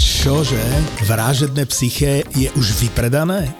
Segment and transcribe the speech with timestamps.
[0.00, 0.64] Čože?
[1.04, 3.59] Vražedné psyché je už vypredané?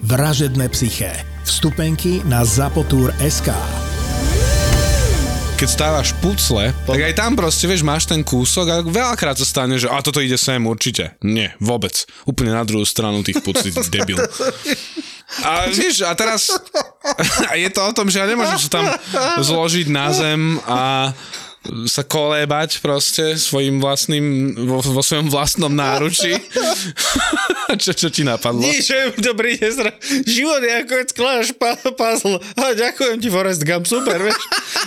[0.00, 1.12] Vražedné psyché.
[1.44, 3.52] Vstupenky na Zapotur.sk
[5.60, 9.76] keď stávaš pucle, tak aj tam proste, vieš, máš ten kúsok a veľakrát sa stane,
[9.76, 11.20] že a toto ide sem určite.
[11.20, 11.92] Nie, vôbec.
[12.24, 14.16] Úplne na druhú stranu tých pucí, debil.
[15.44, 16.48] A vieš, a teraz
[17.60, 18.84] je to o tom, že ja nemôžem sa tam
[19.36, 21.12] zložiť na zem a
[21.84, 26.32] sa kolébať proste svojim vlastným, vo, vo svojom vlastnom náručí.
[27.84, 28.64] čo, čo ti napadlo?
[29.20, 29.92] To príde zra...
[30.24, 31.48] Život je ako skladáš
[31.92, 32.40] puzzle.
[32.56, 34.40] A ďakujem ti Forest Gump, super, vieš.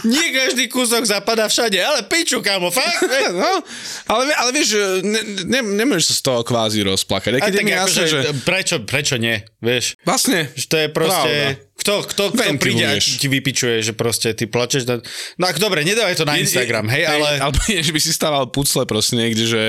[0.10, 3.06] Nie každý kúsok zapadá všade, ale piču, kamo, fakt.
[3.34, 3.60] No,
[4.08, 7.40] ale, ale vieš, ne, ne, nemôžeš sa z toho kvázi rozplakať.
[7.40, 8.32] Aj keď je mi jasné, akože, že...
[8.46, 9.98] Prečo, prečo nie, vieš?
[10.06, 10.50] Vlastne.
[10.54, 11.32] Že to je proste...
[11.34, 11.73] Pravda.
[11.74, 14.86] Kto, kto, kto príde a ti vypičuje, že proste ty plačeš.
[14.86, 15.02] Na...
[15.42, 17.42] No ak dobre, nedávaj to na Instagram, hej, ale...
[17.42, 19.66] Alebo nie, že by si stával pucle proste niekde, že,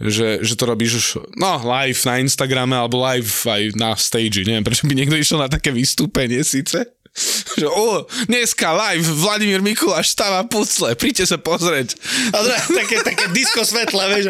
[0.00, 4.48] že, že to robíš už, no, live na Instagrame alebo live aj na stage.
[4.48, 6.95] Neviem, prečo by niekto išiel na také vystúpenie síce.
[7.58, 11.96] Že, o, dneska live Vladimír Mikuláš stáva pucle, príďte sa pozrieť.
[12.32, 14.24] A teda, také, také disco svetla, vieš.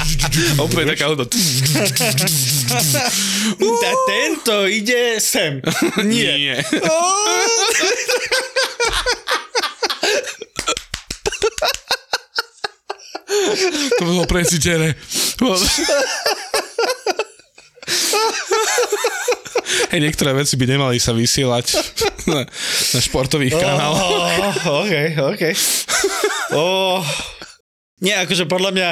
[0.64, 1.36] Opäť taká hodnota.
[3.86, 5.62] A tento ide sem.
[6.02, 6.34] Nie.
[6.34, 6.56] Nie.
[13.98, 14.98] To bolo precítené.
[19.90, 21.66] Hej, niektoré veci by nemali sa vysielať
[22.32, 24.02] na, na športových kanáloch.
[24.02, 24.94] Oh, OK,
[25.34, 25.42] OK.
[26.54, 27.00] Oh.
[27.98, 28.88] Nie, akože podľa mňa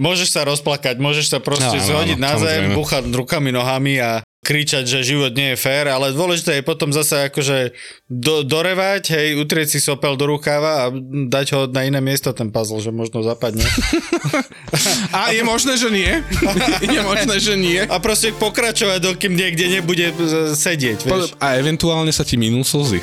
[0.00, 4.24] môžeš sa rozplakať, môžeš sa proste No, zhodiť áno, na zem, búchať rukami, nohami a
[4.46, 7.74] kričať, že život nie je fér, ale dôležité je potom zase akože
[8.06, 10.94] do, dorevať, hej, utrieť si sopel do rukáva a
[11.26, 13.66] dať ho na iné miesto ten puzzle, že možno zapadne.
[15.16, 16.22] A je možné, že nie.
[16.96, 17.80] Je možné, že nie.
[17.82, 20.14] A proste pokračovať, dokým niekde nebude e,
[20.52, 21.34] sedieť, vieš.
[21.42, 23.02] A eventuálne sa ti minul slzy.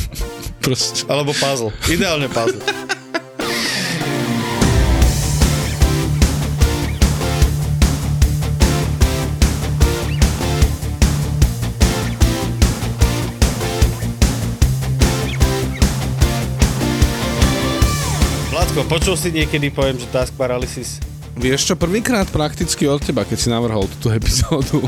[0.64, 1.08] Proste.
[1.10, 1.74] Alebo puzzle.
[1.90, 2.60] Ideálne puzzle.
[18.72, 20.96] Vládko, počul si niekedy poviem, že task paralysis?
[21.36, 24.80] Vieš čo, prvýkrát prakticky od teba, keď si navrhol túto epizódu.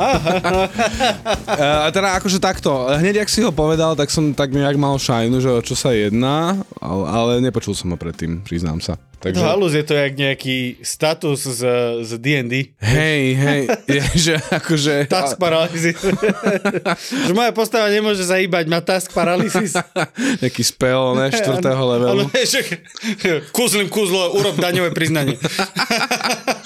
[1.85, 5.37] a teda akože takto, hneď ak si ho povedal, tak som tak nejak mal šajnu,
[5.37, 8.97] že o čo sa jedná, ale, ale nepočul som ho predtým, priznám sa.
[9.25, 9.41] Takže...
[9.41, 11.63] Takže, Halus je to jak nejaký status z,
[12.05, 12.77] z D&D.
[12.77, 15.09] hej, hej, je, že akože...
[15.09, 15.97] Task paralysis.
[17.27, 19.81] že moja postava nemôže sa hýbať, má task paralysis.
[20.45, 22.29] Nejaký spell, ne, štvrtého levelu.
[22.29, 22.85] Ale že
[23.49, 25.41] kúzlim kúzlo, urob daňové priznanie.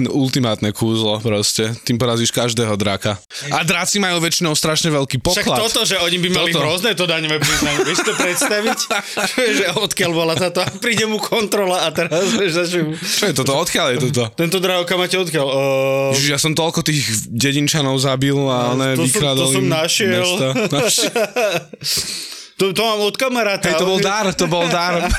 [0.00, 1.76] No, ultimátne kúzlo proste.
[1.84, 3.20] Tým porazíš každého draka.
[3.52, 5.58] A dráci majú väčšinou strašne veľký Však poklad.
[5.68, 6.64] toto, že oni by mali Toto.
[6.64, 8.78] hrozné to daňové priznanie, vieš to predstaviť?
[9.60, 12.96] že odkiaľ bola táto, a príde mu kontrola a teraz, vieš, začne...
[12.96, 13.52] Čo je toto?
[13.60, 14.24] Odkiaľ je toto?
[14.34, 15.46] Tento drahokam máte odkiaľ?
[15.46, 19.66] Uh, Ježiš, ja som toľko tých dedinčanov zabil a ne, to som- vykradol to som
[19.68, 20.24] našiel.
[20.24, 20.48] Mesta.
[20.72, 21.12] Našiel.
[22.58, 23.68] to, to mám od kamaráta.
[23.68, 25.10] Hej, to bol dar, to bol dar.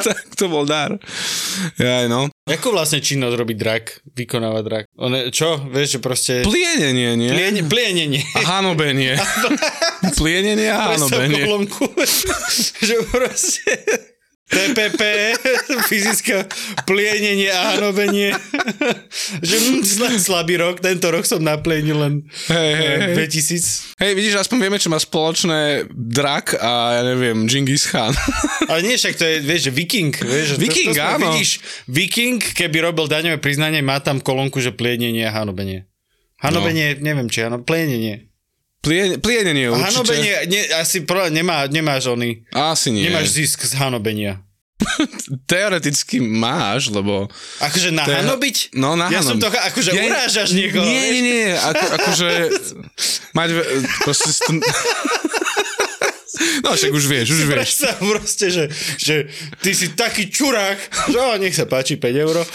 [0.00, 0.96] Tak, to bol dar.
[1.76, 2.26] Jaj, no.
[2.50, 4.84] Ako vlastne činnosť robí drak, vykonáva drak?
[4.98, 5.62] On je, čo?
[5.70, 6.32] Vieš, že proste...
[6.42, 7.30] Plienenie, nie?
[7.30, 8.22] Plienie, plienenie.
[8.34, 9.14] A hanobenie.
[10.20, 11.46] Plienenie a hanobenie.
[12.88, 13.70] že proste...
[14.50, 15.00] TPP,
[15.86, 16.42] fyzické
[16.82, 18.34] plienenie a hanobenie.
[19.46, 22.14] že hm, sla- slabý rok, tento rok som naplienil len
[22.50, 23.14] hej.
[23.14, 23.94] eh, 2000.
[24.02, 28.10] Hej, vidíš, aspoň vieme, čo má spoločné drak a ja neviem, Genghis Khan.
[28.66, 30.12] Ale nie, však to je, vieš, že viking.
[30.14, 31.30] Vieš, Viking, to, to áno.
[31.30, 31.50] Vidíš,
[31.86, 35.86] viking, keby robil daňové priznanie, má tam kolónku, že plienenie a hanobenie.
[36.40, 37.04] Hanobenie, no.
[37.04, 38.29] neviem či, áno, plienenie.
[38.80, 39.86] Plien, plienenie určite.
[39.92, 43.04] hanobenie, ne, asi pro, nemá, nemáš oný, Asi nie.
[43.04, 44.40] nemáš zisk z hanobenia.
[45.44, 47.28] Teoreticky máš, lebo...
[47.60, 48.56] Akože na To je- hanobiť?
[48.72, 50.80] No, na Ja som to, akože Ja- urážaš niekoho.
[50.80, 52.28] Nie, nie, nie, ako, akože
[53.30, 53.48] mať
[54.00, 54.64] proste st-
[56.64, 57.58] No však už vieš, už vieš.
[57.76, 58.64] Predstav proste, že,
[58.96, 59.28] že
[59.60, 62.40] ty si taký čurák, že o, nech sa páči 5 euro.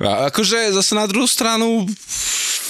[0.00, 1.84] A akože zase na druhú stranu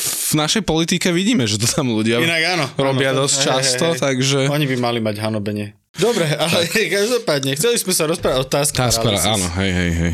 [0.03, 2.67] v našej politike vidíme, že to tam ľudia Inak áno.
[2.75, 4.01] robia áno, dosť hej, často, hej, hej.
[4.03, 4.39] takže...
[4.51, 5.77] Oni by mali mať hanobenie.
[5.93, 6.67] Dobre, ale
[6.99, 9.29] každopádne, chceli sme sa rozprávať o task Task paralysis.
[9.29, 10.13] para- áno, hej, hej, hej.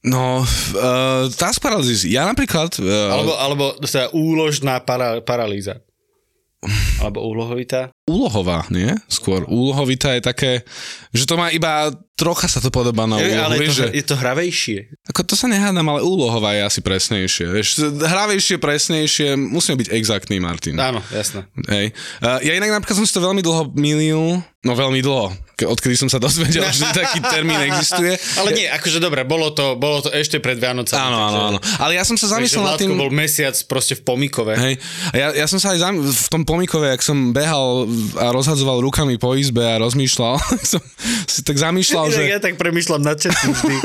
[0.00, 2.08] No, uh, task paralysis.
[2.08, 2.72] Ja napríklad...
[2.80, 5.84] Uh, Alebo, alebo teda úložná para, paralýza.
[7.00, 7.88] Alebo úlohovitá.
[8.04, 8.92] úlohová, nie?
[9.08, 9.48] Skôr.
[9.48, 10.52] Úlohovitá je také,
[11.14, 11.88] že to má iba...
[12.20, 13.40] Trocha sa to podobá na úlohu.
[13.48, 14.78] ale je to, že, je to hravejšie.
[15.08, 17.48] ako to sa nehádam, ale úlohová je asi presnejšie.
[17.48, 20.76] Vieš, hravejšie, presnejšie, musíme byť exaktný, Martin.
[20.76, 21.48] Áno, jasné.
[21.72, 21.96] Hej.
[22.20, 25.32] Uh, ja inak napríklad som si to veľmi dlho milil, no veľmi dlho,
[25.66, 28.16] odkedy som sa dozvedel, že taký termín existuje.
[28.36, 31.00] Ale nie, akože dobre, bolo to, bolo to ešte pred Vianocami.
[31.00, 31.58] Áno, áno, áno.
[31.80, 32.94] Ale ja som sa zamyslel nad tým...
[32.96, 34.54] bol mesiac proste v pomikove.
[34.56, 34.74] Hej.
[35.12, 38.80] A ja, ja som sa aj zam, v tom pomikove, ak som behal a rozhadzoval
[38.84, 40.36] rukami po izbe a rozmýšľal,
[40.76, 40.80] som
[41.26, 42.22] si tak zamýšľal, že...
[42.28, 43.76] Ja tak premyšľam nad všetkým vždy.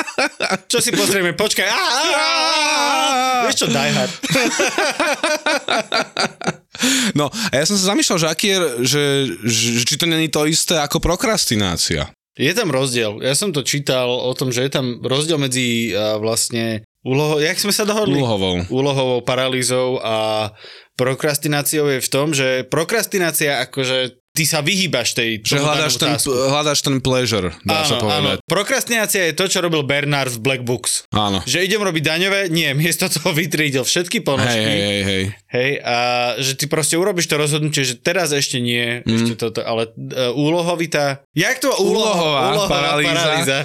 [0.72, 1.32] Čo si pozrieme?
[1.32, 1.68] Počkaj.
[3.42, 4.12] Vieš čo, Die Hard.
[7.18, 9.02] No, a ja som sa zamýšľal, že aký je, že,
[9.44, 12.08] že, či to není to isté ako prokrastinácia.
[12.32, 13.20] Je tam rozdiel.
[13.20, 17.60] Ja som to čítal o tom, že je tam rozdiel medzi uh, vlastne úlohou, jak
[17.60, 18.16] sme sa dohodli?
[18.16, 18.64] Úlohovou.
[18.72, 20.48] Úlohovou paralýzou a
[20.96, 26.32] prokrastináciou je v tom, že prokrastinácia akože ty sa vyhýbaš tej Že hľadáš danému ten,
[26.48, 28.08] hľadáš ten pleasure, dá sa Áno, áno.
[28.08, 28.38] povedať.
[28.48, 31.04] Prokrastinácia je to, čo robil Bernard v Black Books.
[31.12, 31.44] Áno.
[31.44, 34.56] Že idem robiť daňové, nie, miesto toho vytriedil všetky Hej, ponožky.
[34.64, 35.24] hej, hej, hej.
[35.52, 35.96] Hej, a
[36.40, 39.12] že ty proste urobíš to rozhodnutie, že teraz ešte nie, mm.
[39.12, 41.20] ešte toto, ale uh, úlohovitá...
[41.36, 41.68] Jak to?
[41.76, 43.12] Úlohová paralýza.
[43.12, 43.58] paralýza.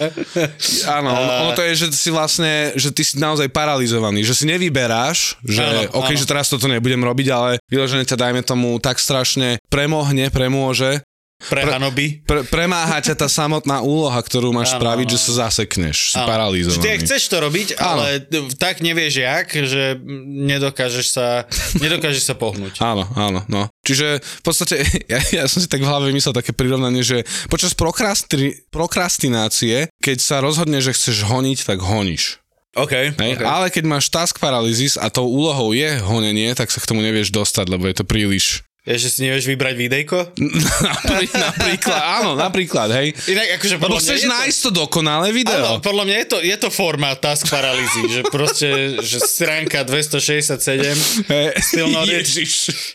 [1.00, 4.44] Áno, ono, ono to je, že si vlastne, že ty si naozaj paralizovaný, že si
[4.52, 6.20] nevyberáš, že Áno, OK, áno.
[6.20, 11.08] že teraz toto nebudem robiť, ale vyložené ťa dajme tomu tak strašne premohne, premôže,
[11.38, 12.26] Pre hanoby.
[12.26, 16.26] pre, premáha ťa tá samotná úloha, ktorú máš Áno, spraviť, že sa zasekneš, si Áno.
[16.26, 16.82] paralýzovaný.
[16.82, 18.26] Že ty chceš to robiť, ale
[18.58, 21.46] tak nevieš jak, že nedokážeš sa,
[21.78, 22.82] nedokážeš sa pohnúť.
[22.82, 23.70] Áno, áno, no.
[23.86, 24.82] Čiže v podstate,
[25.14, 27.22] ja, ja som si tak v hlave vymyslel také prirovnanie, že
[27.54, 32.42] počas prokrastri, prokrastinácie, keď sa rozhodne, že chceš honiť, tak honíš.
[32.78, 33.42] OK, Hej?
[33.42, 37.34] Ale keď máš task paralysis a tou úlohou je honenie, tak sa k tomu nevieš
[37.34, 38.62] dostať, lebo je to príliš...
[38.88, 40.32] Je, že si nevieš vybrať videjko?
[40.88, 43.12] Naprí, napríklad, áno, napríklad, hej.
[43.28, 45.60] Inak akože Lebo chceš to- nájsť to dokonalé video.
[45.60, 48.70] Áno, podľa mňa je to, je to forma task paralýzy, že proste,
[49.04, 52.24] že stránka 267, Hej, still not it.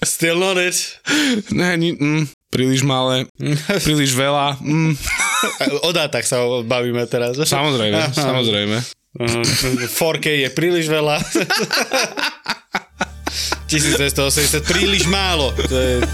[0.00, 0.76] Still not it.
[1.52, 3.28] Ne, ni, mm, príliš malé,
[3.84, 4.56] príliš veľa.
[4.64, 4.96] Mm,
[5.86, 7.36] O dátach sa bavíme teraz.
[7.36, 8.80] samozrejme, samozrejme.
[9.12, 9.44] Uh,
[9.84, 11.20] 4K je príliš veľa.
[13.72, 15.48] 1280 príliš málo.
[15.56, 16.04] To je...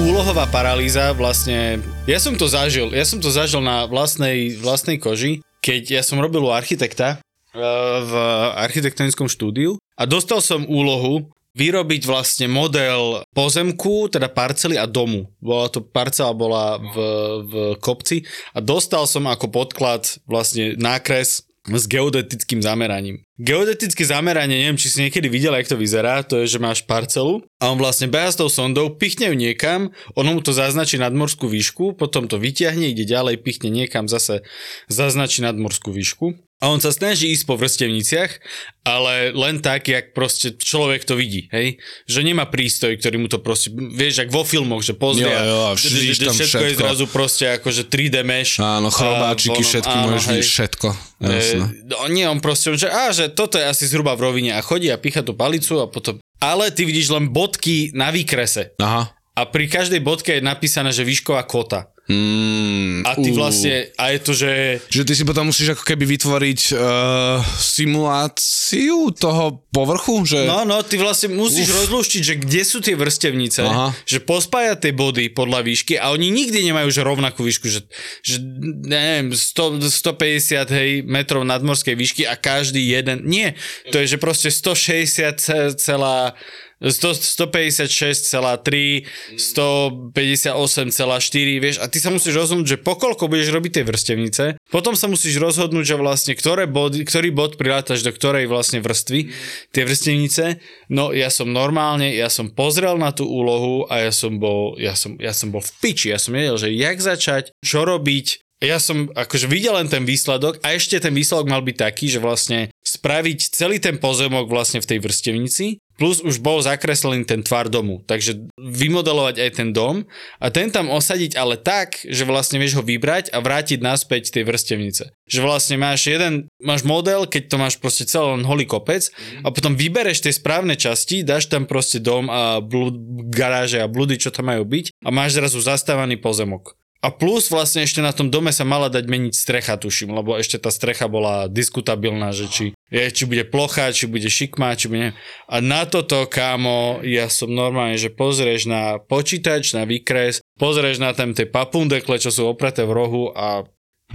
[0.00, 5.44] Úlohová paralýza vlastne, ja som to zažil, ja som to zažil na vlastnej, vlastnej koži,
[5.60, 7.60] keď ja som robil u architekta eh,
[8.00, 8.12] v
[8.56, 15.28] architektonickom štúdiu a dostal som úlohu vyrobiť vlastne model pozemku, teda parcely a domu.
[15.38, 16.96] Bola to parcela bola v,
[17.44, 18.24] v kopci
[18.56, 23.22] a dostal som ako podklad vlastne nákres s geodetickým zameraním.
[23.38, 27.46] Geodetické zameranie, neviem, či si niekedy videl, jak to vyzerá, to je, že máš parcelu
[27.62, 31.46] a on vlastne beha s tou sondou, pichne ju niekam, ono mu to zaznačí nadmorskú
[31.46, 34.42] výšku, potom to vyťahne, ide ďalej, pichne niekam, zase
[34.90, 36.34] zaznačí nadmorskú výšku.
[36.62, 38.38] A on sa snaží ísť po vrstevniciach,
[38.86, 41.82] ale len tak, jak proste človek to vidí, hej?
[42.06, 45.58] Že nemá prístroj, ktorý mu to proste, vieš, ak vo filmoch, že pozrie Jo, jo,
[45.74, 46.82] tam všetko je všetko.
[46.86, 48.62] zrazu proste akože 3D mesh.
[48.62, 50.88] Áno, chrobáčiky, A ono- všetky áno, môžeš vidieť, všetko.
[51.18, 51.64] Jasné.
[51.66, 54.62] E, no, nie, on proste, že, á, že toto je asi zhruba v rovine a
[54.62, 56.22] chodí a pícha tú palicu a potom...
[56.38, 58.74] Ale ty vidíš len bodky na výkrese.
[58.78, 59.10] Aha.
[59.32, 61.92] A pri každej bodke je napísané, že výšková kota.
[62.10, 63.38] Mm, A ty ú.
[63.38, 64.50] vlastne, a je to, že...
[64.90, 70.42] Že ty si potom musíš ako keby vytvoriť uh, simuláciu toho povrchu, že...
[70.44, 71.86] No, no, ty vlastne musíš Uf.
[71.86, 73.94] rozluštiť, že kde sú tie vrstevnice, Aha.
[74.02, 77.86] že pospájať tie body podľa výšky a oni nikdy nemajú že rovnakú výšku, že,
[78.26, 78.42] že
[78.82, 83.54] neviem, 100, 150 hej, metrov nadmorskej výšky a každý jeden, nie,
[83.94, 89.06] to je, že proste 160 ce- celá 100, 156,3,
[89.38, 95.06] 158,4, vieš, a ty sa musíš rozhodnúť, že pokoľko budeš robiť tie vrstevnice, potom sa
[95.06, 99.30] musíš rozhodnúť, že vlastne ktoré body, ktorý bod prilátaš do ktorej vlastne vrstvy,
[99.70, 100.58] tie vrstevnice,
[100.90, 104.98] no ja som normálne, ja som pozrel na tú úlohu a ja som bol, ja
[104.98, 108.78] som, ja som bol v piči, ja som nevedel, že jak začať, čo robiť, ja
[108.78, 112.70] som akože videl len ten výsledok a ešte ten výsledok mal byť taký, že vlastne
[112.86, 118.02] spraviť celý ten pozemok vlastne v tej vrstevnici, plus už bol zakreslený ten tvar domu.
[118.04, 120.04] Takže vymodelovať aj ten dom
[120.40, 124.44] a ten tam osadiť ale tak, že vlastne vieš ho vybrať a vrátiť naspäť tej
[124.48, 125.12] vrstevnice.
[125.28, 129.08] Že vlastne máš jeden, máš model, keď to máš proste celý len holý kopec
[129.44, 132.96] a potom vybereš tie správne časti, dáš tam proste dom a blud,
[133.30, 136.81] garáže a bludy, čo tam majú byť a máš zrazu zastávaný pozemok.
[137.02, 140.54] A plus vlastne ešte na tom dome sa mala dať meniť strecha, tuším, lebo ešte
[140.62, 145.10] tá strecha bola diskutabilná, že či, je, či bude plocha, či bude šikma, či bude...
[145.50, 151.10] A na toto, kámo, ja som normálne, že pozrieš na počítač, na výkres, pozrieš na
[151.10, 153.66] tam tie papundekle, čo sú opreté v rohu a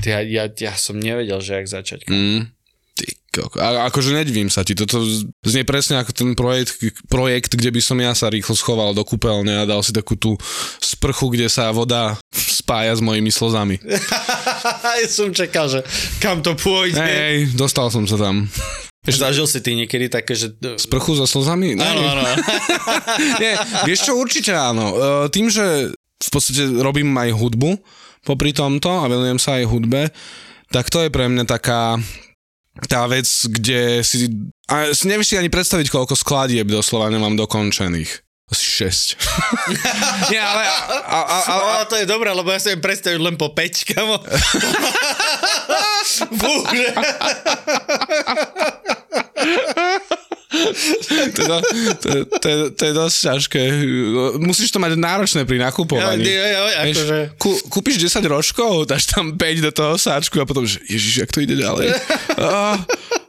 [0.08, 2.08] ja, ja, ja som nevedel, že jak začať.
[2.08, 2.56] Mm.
[3.58, 5.03] A akože nedivím sa ti, toto
[5.46, 9.63] znie presne ako ten projekt, projekt, kde by som ja sa rýchlo schoval do kúpeľne
[9.63, 10.34] a dal si takú tú
[10.82, 13.77] sprchu, kde sa voda spája s mojimi slzami.
[15.01, 15.86] ja som čakal, že
[16.20, 16.98] kam to pôjde.
[16.98, 18.50] Hej, dostal som sa tam.
[19.08, 20.51] Zažil si ty niekedy také, že...
[20.75, 21.79] Sprchu so slzami?
[21.79, 22.24] Áno, áno.
[23.41, 23.56] Nie,
[23.88, 24.91] vieš čo, určite áno.
[24.91, 27.79] E, Tým, že v podstate robím aj hudbu
[28.27, 30.12] popri tomto a venujem sa aj hudbe,
[30.75, 31.96] tak to je pre mňa taká
[32.86, 34.30] tá vec, kde si...
[34.70, 38.22] A si nevieš si ani predstaviť, koľko skladieb doslova nemám dokončených.
[38.48, 39.20] Asi 6.
[40.32, 40.64] Nie, ale...
[40.64, 43.92] A, a, a, a, to je dobré, lebo ja si viem predstaviť len po 5,
[43.92, 44.24] kamo.
[46.40, 46.88] Fúže.
[51.08, 51.28] to, je,
[52.02, 52.10] to,
[52.40, 53.62] to, to je dosť ťažké.
[54.42, 56.24] Musíš to mať náročné pri nakupovaní.
[56.24, 57.18] Ja, ja, ja, akože...
[57.38, 61.32] Kú, kúpiš 10 rožkov, dáš tam 5 do toho sáčku a potom, že ježiš, jak
[61.32, 61.94] to ide ďalej.
[62.38, 62.80] Ah,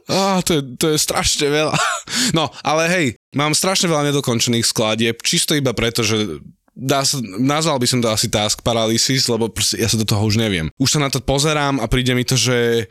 [0.07, 1.75] ah, to, je, to je strašne veľa.
[2.31, 6.39] No, ale hej, mám strašne veľa nedokončených skladieb, čisto iba preto, že
[6.79, 10.39] dá sa, nazval by som to asi task paralysis, lebo ja sa do toho už
[10.39, 10.71] neviem.
[10.79, 12.87] Už sa na to pozerám a príde mi to, že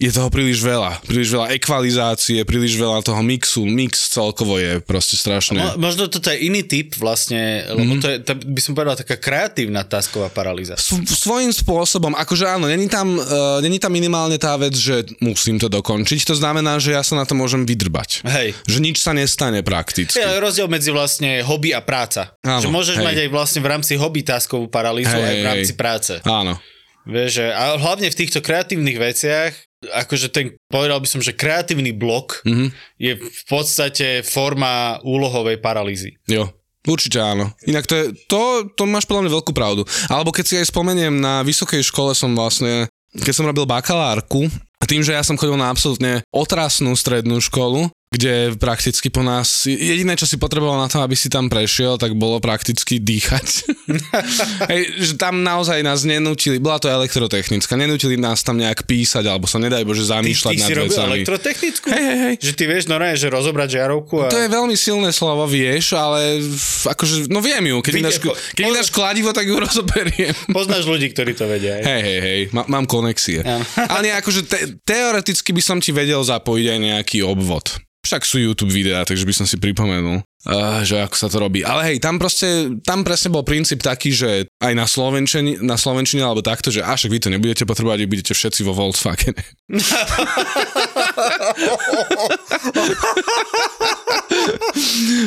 [0.00, 1.04] je toho príliš veľa.
[1.04, 3.68] Príliš veľa ekvalizácie, príliš veľa toho mixu.
[3.68, 5.76] Mix celkovo je proste strašné.
[5.76, 8.00] Mo, možno toto je iný typ vlastne, lebo mm.
[8.00, 10.80] to je, to by som povedal, taká kreatívna tasková paralýza.
[10.80, 15.60] S, svojím spôsobom, akože áno, není tam, uh, není tam minimálne tá vec, že musím
[15.60, 18.24] to dokončiť, to znamená, že ja sa na to môžem vydrbať.
[18.24, 18.56] Hej.
[18.64, 20.16] Že nič sa nestane prakticky.
[20.16, 22.32] Je rozdiel medzi vlastne hobby a práca.
[22.40, 23.04] Áno, že môžeš hej.
[23.04, 26.12] mať aj vlastne v rámci hobby taskovú paralýzu hej, aj v rámci práce.
[26.24, 26.56] Áno.
[27.04, 29.52] Vieš, a hlavne v týchto kreatívnych veciach
[29.88, 32.68] akože ten, povedal by som, že kreatívny blok mm-hmm.
[33.00, 36.20] je v podstate forma úlohovej paralýzy.
[36.28, 36.52] Jo.
[36.80, 37.52] Určite áno.
[37.68, 39.84] Inak to, je, to, to máš podľa mňa veľkú pravdu.
[40.08, 44.48] Alebo keď si aj spomeniem, na vysokej škole som vlastne, keď som robil bakalárku,
[44.80, 49.70] a tým, že ja som chodil na absolútne otrasnú strednú školu, kde prakticky po nás,
[49.70, 53.70] jediné, čo si potreboval na to, aby si tam prešiel, tak bolo prakticky dýchať.
[54.70, 59.46] Hej, že tam naozaj nás nenútili, bola to elektrotechnická, nenútili nás tam nejak písať, alebo
[59.46, 60.90] sa nedaj Bože zamýšľať ty, ty nad si vecami.
[60.90, 61.86] robil elektrotechnickú?
[61.86, 62.34] Hej, hej, hej.
[62.42, 64.34] Že ty vieš normálne, že rozobrať žiarovku a...
[64.34, 66.42] To je veľmi silné slovo, vieš, ale
[66.90, 68.18] akože, no viem ju, keď, dáš,
[68.58, 70.34] keď dáš kladivo, tak ju rozoberiem.
[70.50, 71.78] Poznáš ľudí, ktorí to vedia.
[71.78, 72.40] Hej, hej, hej, hej.
[72.50, 73.46] Má, mám konexie.
[73.78, 77.70] ale nie, akože te, teoreticky by som ti vedel zapojiť aj nejaký obvod.
[78.00, 81.60] Však sú YouTube videá, takže by som si pripomenul, uh, že ako sa to robí.
[81.60, 86.24] Ale hej, tam proste, tam presne bol princíp taký, že aj na Slovenčine, na Slovenčine
[86.24, 89.36] alebo takto, že až vy to nebudete potrebovať, budete všetci vo Volkswagen.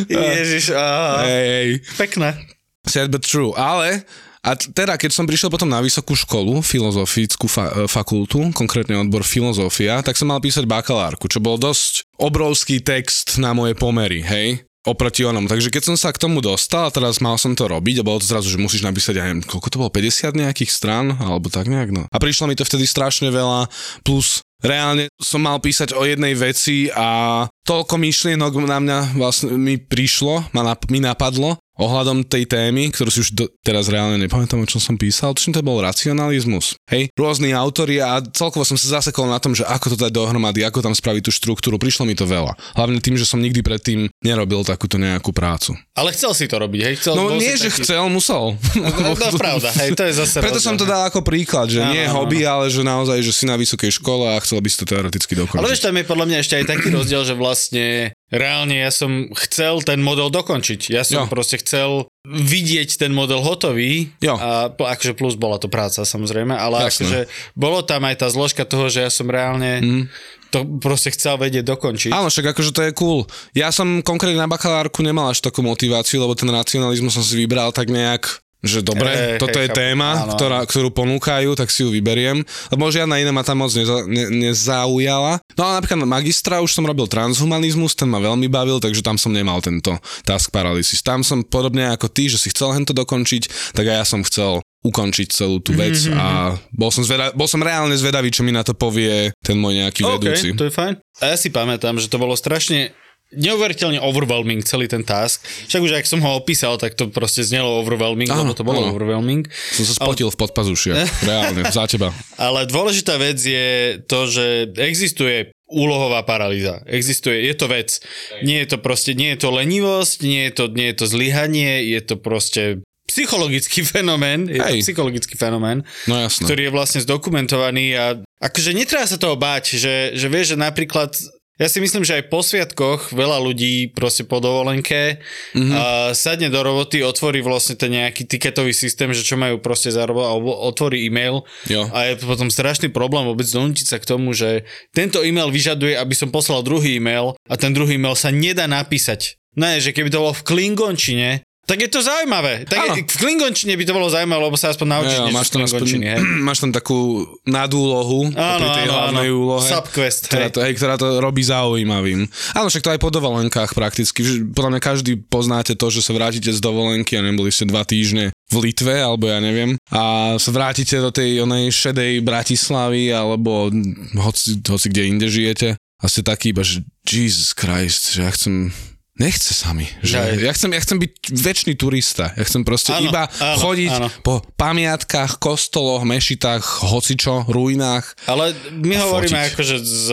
[0.10, 1.30] Ježiš, aha.
[1.30, 1.78] Hej, hej.
[1.94, 2.42] Pekné.
[2.90, 3.54] Sad but true.
[3.54, 4.02] Ale
[4.44, 10.04] a teda, keď som prišiel potom na vysokú školu, filozofickú fa- fakultu, konkrétne odbor filozofia,
[10.04, 14.68] tak som mal písať bakalárku, čo bol dosť obrovský text na moje pomery, hej?
[14.84, 15.48] oproti onom.
[15.48, 18.20] Takže keď som sa k tomu dostal a teraz mal som to robiť a bolo
[18.20, 21.72] to zrazu, že musíš napísať, ja neviem, koľko to bolo, 50 nejakých strán, alebo tak
[21.72, 22.04] nejak, no.
[22.12, 23.72] A prišlo mi to vtedy strašne veľa,
[24.04, 29.80] plus reálne som mal písať o jednej veci a toľko myšlienok na mňa vlastne mi
[29.80, 34.62] prišlo, ma nap- mi napadlo, ohľadom tej témy, ktorú si už do, teraz reálne nepamätám,
[34.62, 36.78] o čom som písal, tuším to bol racionalizmus.
[36.90, 40.62] Hej, rôzni autori a celkovo som sa zasekol na tom, že ako to dať dohromady,
[40.62, 42.54] ako tam spraviť tú štruktúru, prišlo mi to veľa.
[42.78, 45.74] Hlavne tým, že som nikdy predtým nerobil takúto nejakú prácu.
[45.98, 46.94] Ale chcel si to robiť, hej?
[47.02, 47.82] Chcel, no nie, že taký...
[47.82, 48.54] chcel, musel.
[48.78, 51.74] No, to je pravda, hej, to je zase Preto rozdiel, som to dal ako príklad,
[51.74, 54.62] že Áno, nie áno, hobby, ale že naozaj, že si na vysokej škole a chcel
[54.62, 55.62] by si to teoreticky dokončiť.
[55.62, 59.30] Ale vieš, tam je podľa mňa ešte aj taký rozdiel, že vlastne reálne ja som
[59.38, 60.90] chcel ten model dokončiť.
[60.90, 61.30] Ja som Jo.
[61.30, 64.10] proste chcel vidieť ten model hotový.
[64.20, 64.34] Jo.
[64.36, 66.90] A akože plus bola to práca samozrejme, ale Jasné.
[66.90, 67.20] akože
[67.54, 70.04] bolo tam aj tá zložka toho, že ja som reálne Mhm.
[70.50, 72.12] to proste chcel vedieť dokončiť.
[72.14, 73.26] Áno, však akože to je cool.
[73.54, 77.70] Ja som konkrétne na bakalárku nemal až takú motiváciu, lebo ten racionalizmus som si vybral
[77.70, 79.82] tak nejak že dobre, Hej, toto hej, je chápem.
[79.92, 82.40] téma, Áno, ktorá, ktorú ponúkajú, tak si ju vyberiem,
[82.72, 85.44] lebo žiadna iná ma tam moc neza, ne, nezaujala.
[85.54, 89.16] No a napríklad na magistra už som robil transhumanizmus, ten ma veľmi bavil, takže tam
[89.16, 89.92] som nemal tento
[90.24, 91.00] task paralysis.
[91.00, 94.64] Tam som podobne ako ty, že si chcel hento dokončiť, tak aj ja som chcel
[94.82, 96.28] ukončiť celú tú vec Mhm, a
[96.70, 100.02] bol som, zveda- bol som reálne zvedavý, čo mi na to povie ten môj nejaký
[100.04, 100.48] vedúci.
[100.50, 100.94] OK, to je fajn.
[101.20, 102.92] A ja si pamätám, že to bolo strašne
[103.36, 105.40] neuveriteľne overwhelming celý ten task.
[105.68, 108.80] Však už ak som ho opísal, tak to proste znelo overwhelming, Áno, lebo to bolo
[108.80, 108.90] áno.
[108.92, 109.46] overwhelming.
[109.72, 112.10] Som sa spotil v podpazušiach, reálne, za teba.
[112.42, 113.68] Ale dôležitá vec je
[114.04, 116.86] to, že existuje úlohová paralýza.
[116.86, 117.98] Existuje, je to vec.
[118.42, 121.82] Nie je to proste, nie je to lenivosť, nie je to, nie je to zlyhanie,
[121.90, 122.64] je to proste
[123.04, 124.82] psychologický fenomén, je to Hej.
[124.86, 126.46] psychologický fenomén, No jasné.
[126.46, 128.06] ktorý je vlastne zdokumentovaný a
[128.40, 131.14] akože netreba sa toho báť, že, že vieš, že napríklad
[131.54, 135.22] ja si myslím, že aj po sviatkoch veľa ľudí proste po dovolenke
[135.54, 135.62] Mhm.
[135.62, 135.72] mm-hmm.
[135.74, 135.84] a
[136.18, 140.26] sadne do roboty, otvorí vlastne ten nejaký tiketový systém, že čo majú proste za robot,
[140.26, 141.86] alebo otvorí e-mail Jo.
[141.94, 146.14] a je potom strašný problém vôbec donútiť sa k tomu, že tento e-mail vyžaduje, aby
[146.18, 149.38] som poslal druhý e-mail a ten druhý e-mail sa nedá napísať.
[149.54, 151.30] Ne, že keby to bolo v klingončine,
[151.64, 152.68] tak je to zaujímavé.
[152.68, 152.96] Tak je, Áno.
[153.08, 156.20] v klingončine by to bolo zaujímavé, lebo sa aspoň naučíš Jo, máš, tam klingončiny, hej.
[156.20, 157.00] aspoň, máš tam takú
[157.48, 159.40] nadúlohu Áno, pri tej áno, hlavnej áno.
[159.40, 159.68] úlohe.
[159.72, 160.54] Subquest, ktorá hej.
[160.54, 162.28] to, hej, ktorá to robí zaujímavým.
[162.52, 164.44] Áno, však to aj po dovolenkách prakticky.
[164.52, 168.36] Podľa mňa každý poznáte to, že sa vrátite z dovolenky a neboli ste dva týždne
[168.52, 173.72] v Litve, alebo ja neviem, a sa vrátite do tej onej šedej Bratislavy, alebo
[174.20, 178.70] hoci, hoci kde inde žijete a ste taký iba, že Jesus Christ, že ja chcem
[179.14, 179.86] Nechce sa mi.
[180.02, 182.34] Že ja, chcem, ja chcem byť väčší turista.
[182.34, 184.08] Ja chcem proste Áno, iba áno, chodiť áno.
[184.26, 188.10] po pamiatkách, kostoloch, mešitách, hocičo, ruinách.
[188.26, 189.54] Ale my hovoríme fotiť.
[189.54, 190.08] akože z,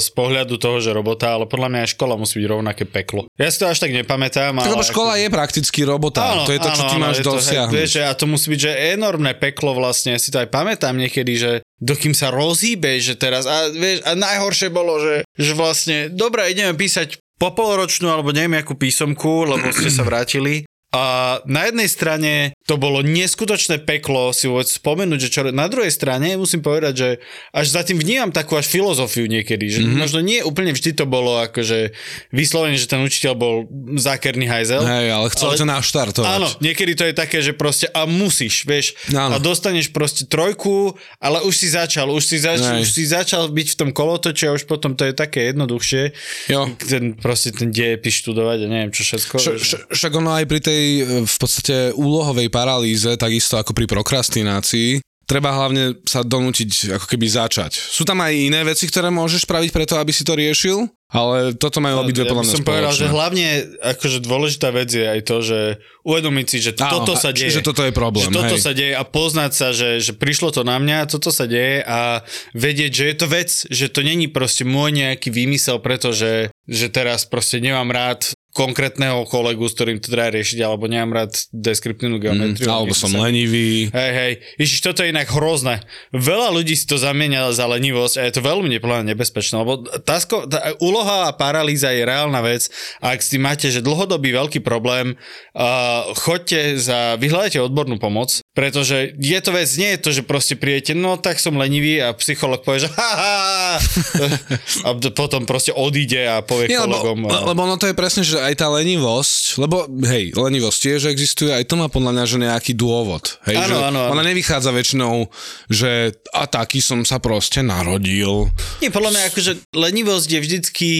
[0.00, 3.28] z pohľadu toho, že robota, ale podľa mňa aj škola musí byť rovnaké peklo.
[3.36, 4.56] Ja si to až tak nepamätám.
[4.56, 5.20] Tak ale lebo škola ako...
[5.20, 6.20] je prakticky robota.
[6.24, 7.76] Áno, to je to, čo áno, ty áno, máš dosiahnuť.
[7.76, 11.36] Vieš, a to musí byť, že enormné peklo vlastne, ja si to aj pamätám niekedy,
[11.36, 16.48] že dokým sa rozhýbe, že teraz, a vieš, a najhoršie bolo, že, že vlastne, dobre,
[16.48, 20.64] ideme písať po poloročnú, alebo neviem, akú písomku, lebo ste sa vrátili.
[20.94, 21.04] A
[21.44, 26.38] na jednej strane to bolo neskutočné peklo si vôbec spomenúť, že čo, na druhej strane
[26.38, 27.08] musím povedať, že
[27.50, 29.98] až za tým vnímam takú až filozofiu niekedy, že mm-hmm.
[29.98, 31.90] možno nie úplne vždy to bolo akože
[32.30, 33.54] vyslovene, že ten učiteľ bol
[33.98, 34.80] zákerný hajzel.
[34.80, 36.30] Hej, ale chcel Ale- to naštartovať.
[36.32, 39.36] Áno, niekedy to je také, že proste a musíš, vieš, Áno.
[39.36, 42.80] a dostaneš proste trojku, ale už si začal, už si, zač- Hej.
[42.80, 46.14] už si začal byť v tom kolotoči a už potom to je také jednoduchšie,
[46.48, 46.70] Jo.
[46.78, 49.34] ten proste ten dejepis študovať a neviem čo všetko.
[49.36, 53.86] Š- š- však ono aj pri tej e, v podstate úlohovej paralýze, takisto ako pri
[53.88, 57.74] prokrastinácii, treba hlavne sa donútiť ako keby začať.
[57.74, 61.82] Sú tam aj iné veci, ktoré môžeš spraviť preto, aby si to riešil, ale toto
[61.82, 63.02] majú obidve ja podľa mňa som povedal, spoločné.
[63.02, 63.46] že hlavne
[63.78, 65.58] akože dôležitá vec je aj to, že
[66.06, 67.58] uvedomiť si, že Áno, toto sa deje.
[67.58, 68.62] že toto je problém, Že toto hej.
[68.62, 72.22] sa deje a poznať sa, že, že prišlo to na mňa, toto sa deje a
[72.54, 77.26] vedieť, že je to vec, že to není proste môj nejaký výmysel, pretože že teraz
[77.26, 82.64] proste nemám rád konkrétneho kolegu, s ktorým to treba riešiť, alebo nemám rád deskriptívnu geometriu.
[82.64, 83.92] Mm, alebo som sa- lenivý.
[83.92, 84.32] Hej, hej.
[84.56, 85.84] Ježiš, toto je inak hrozné.
[86.10, 90.16] Veľa ľudí si to zamieňa za lenivosť a je to veľmi nepodľa nebezpečné, lebo tá,
[90.16, 94.58] sko- tá úloha a paralýza je reálna vec a ak si máte, že dlhodobý veľký
[94.60, 95.20] problém,
[95.52, 100.56] uh, choďte za, vyhľadajte odbornú pomoc, pretože je to vec, nie je to, že proste
[100.56, 102.90] prijete, no tak som lenivý a psycholog povie, že
[104.86, 107.18] a potom proste odíde a povie Nie, lebo, kolegom.
[107.26, 111.50] le- lebo ono to je presne, že aj tá lenivosť, lebo hej, lenivosť tiež existuje,
[111.50, 113.42] aj to má podľa mňa, že nejaký dôvod.
[113.44, 114.12] Hej, Áno, že áno, áno.
[114.14, 115.26] Ona nevychádza väčšinou,
[115.66, 118.48] že a taký som sa proste narodil.
[118.78, 120.90] Nie, podľa mňa akože lenivosť je vždycky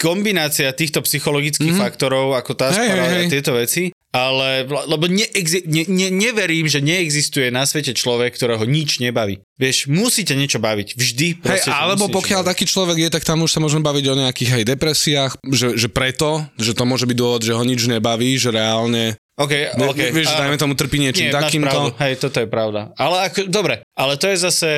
[0.00, 1.84] kombinácia týchto psychologických mm-hmm.
[1.84, 2.78] faktorov, ako tá Mhm.
[2.80, 7.94] Hej, hej, a tieto veci, ale lebo neexi- ne, ne, neverím, že neexistuje na svete
[7.94, 9.38] človek, ktorého nič nebaví.
[9.54, 10.98] Vieš, musíte niečo baviť.
[10.98, 14.50] Vždy Hej, alebo pokiaľ taký človek je, tak tam už sa môžeme baviť o nejakých
[14.60, 18.50] aj depresiách, že, že preto, že to môže byť dôvod, že ho nič nebaví, že
[18.50, 20.12] reálne OK, OK.
[20.12, 21.96] vieš, že dajme tomu trpí niečím takýmto.
[21.96, 22.92] Hej, toto je pravda.
[23.00, 24.70] Ale ako, dobre, ale to je zase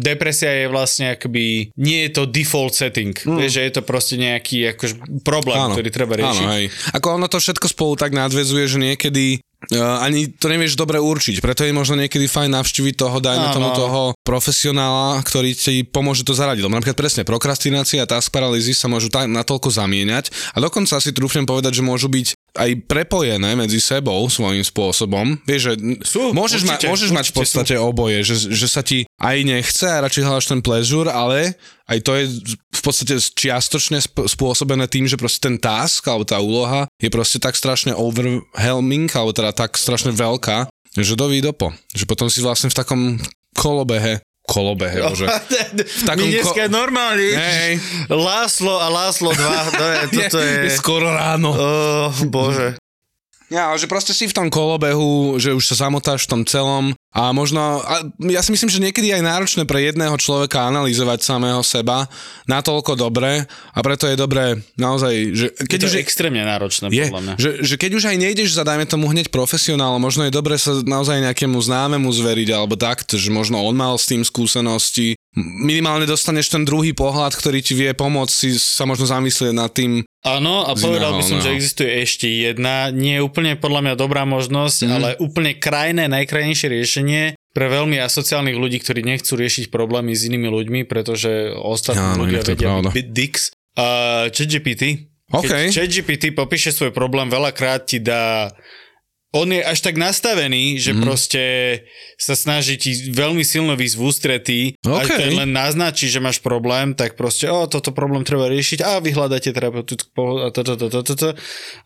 [0.00, 3.12] depresia je vlastne akoby, nie je to default setting.
[3.12, 3.36] Mm.
[3.36, 6.46] Vieš, že je to proste nejaký akož problém, ktorý treba riešiť.
[6.46, 6.66] Áno, hej.
[6.96, 11.40] Ako ono to všetko spolu tak nadvezuje, že niekedy Uh, ani to nevieš dobre určiť,
[11.40, 13.78] preto je možno niekedy fajn navštíviť toho, dajme Áno, tomu áno.
[13.80, 16.60] toho profesionála, ktorý ti pomôže to zaradiť.
[16.60, 21.10] Lebo napríklad presne prokrastinácia a task paralýzy sa môžu tak natoľko zamieňať a dokonca si
[21.10, 25.38] trúfnem povedať, že môžu byť aj prepojené medzi sebou svojím spôsobom.
[25.44, 29.06] Vieš, že Sú, môžeš, určite, ma, môžeš mať v podstate oboje, že, že sa ti
[29.20, 31.54] aj nechce a radšej hľadaš ten pleasure, ale
[31.86, 36.42] aj to je v podstate čiastočne sp- spôsobené tým, že proste ten task alebo tá
[36.42, 40.66] úloha je proste tak strašne overwhelming, alebo teda tak strašne veľká,
[40.96, 41.70] že doví dopo.
[41.94, 43.00] Že potom si vlastne v takom
[43.56, 45.26] kolobehe kolobehe, bože.
[46.00, 46.72] V takom My dneska ko...
[46.72, 47.34] normálne.
[47.34, 47.72] Hej.
[48.08, 50.54] Láslo a Láslo 2, to je, toto je...
[50.66, 51.50] je skoro ráno.
[51.52, 52.78] Oh, bože.
[53.46, 57.30] Ja, že proste si v tom kolobehu, že už sa zamotáš v tom celom a
[57.30, 62.10] možno, a ja si myslím, že niekedy aj náročné pre jedného človeka analyzovať samého seba
[62.50, 65.46] natoľko dobre a preto je dobré naozaj, že...
[65.62, 67.34] Keď je to už extrémne náročné, je, podľa mňa.
[67.38, 70.82] Že, že keď už aj nejdeš za, dajme tomu hneď profesionál, možno je dobré sa
[70.82, 76.48] naozaj nejakému známemu zveriť alebo tak, že možno on mal s tým skúsenosti, minimálne dostaneš
[76.48, 80.02] ten druhý pohľad, ktorý ti vie pomôcť si sa možno zamyslieť nad tým.
[80.24, 81.44] Áno, a povedal by som, no.
[81.44, 84.90] že existuje ešte jedna, nie úplne podľa mňa dobrá možnosť, mm.
[84.90, 87.22] ale úplne krajné, najkrajnejšie riešenie
[87.52, 92.80] pre veľmi asociálnych ľudí, ktorí nechcú riešiť problémy s inými ľuďmi, pretože ostatní ľudia vedia
[92.82, 93.52] byť dix.
[93.76, 95.12] Uh, ChatGPT.
[95.28, 95.68] Okay.
[95.68, 98.50] Keď ChatGPT popíše svoj problém, veľakrát ti dá
[99.36, 101.00] on je až tak nastavený, že mm.
[101.04, 101.42] proste
[102.16, 105.36] sa snaží ti veľmi silno výsť v ústretí okay.
[105.36, 109.52] a len naznačí, že máš problém, tak proste, o, toto problém treba riešiť a vyhľadáte
[109.52, 111.28] terapeutickú a toto, toto, toto.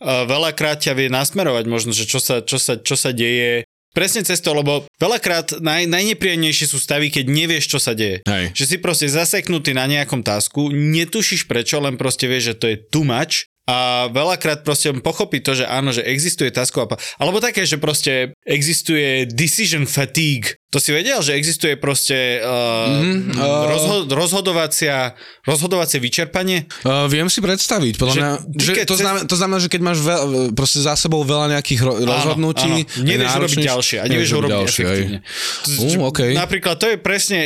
[0.06, 4.38] Veľakrát ťa vie nasmerovať možno, že čo sa, čo sa, čo sa deje Presne cez
[4.38, 8.22] to, lebo veľakrát naj, najnepríjemnejšie sú stavy, keď nevieš, čo sa deje.
[8.22, 8.54] Hej.
[8.54, 12.76] Že si proste zaseknutý na nejakom tasku, netušíš prečo, len proste vieš, že to je
[12.78, 13.76] too much a
[14.10, 19.86] veľakrát proste pochopí to, že áno, že existuje tasková alebo také, že proste existuje decision
[19.86, 20.58] fatigue.
[20.70, 26.66] To si vedel, že existuje proste uh, mm-hmm, uh, rozho- rozhodovacia, rozhodovacie vyčerpanie?
[26.86, 29.02] Uh, viem si predstaviť, podľa že, mňa, že to, cez...
[29.02, 30.22] znamená, to znamená, že keď máš veľ,
[30.54, 34.82] proste za sebou veľa nejakých ro- rozhodnutí, áno, nevieš urobiť ďalšie a nevieš urobiť ďalšie,
[34.86, 35.18] efektívne.
[35.66, 36.30] Uh, okay.
[36.38, 37.38] Napríklad to je presne,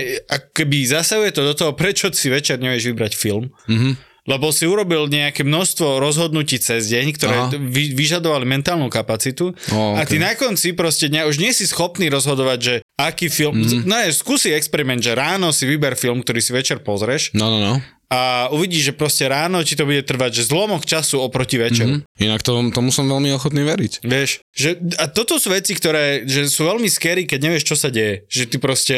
[0.52, 5.06] keby zasahuje to do toho, prečo si večer nevieš vybrať film, mm-hmm lebo si urobil
[5.08, 10.00] nejaké množstvo rozhodnutí cez deň, ktoré vy, vyžadovali mentálnu kapacitu oh, okay.
[10.00, 13.84] a ty na konci proste dňa už nie si schopný rozhodovať, že aký film, mm.
[13.84, 17.58] no je, skúsi experiment, že ráno si vyber film, ktorý si večer pozrieš no, no,
[17.60, 17.74] no.
[18.08, 22.00] a uvidíš, že proste ráno ti to bude trvať, že zlomok času oproti večeru.
[22.00, 22.24] Mm-hmm.
[22.24, 24.08] Inak to, tomu som veľmi ochotný veriť.
[24.08, 27.92] Vieš, že, a toto sú veci, ktoré že sú veľmi scary, keď nevieš, čo sa
[27.92, 28.24] deje.
[28.32, 28.96] Že ty proste,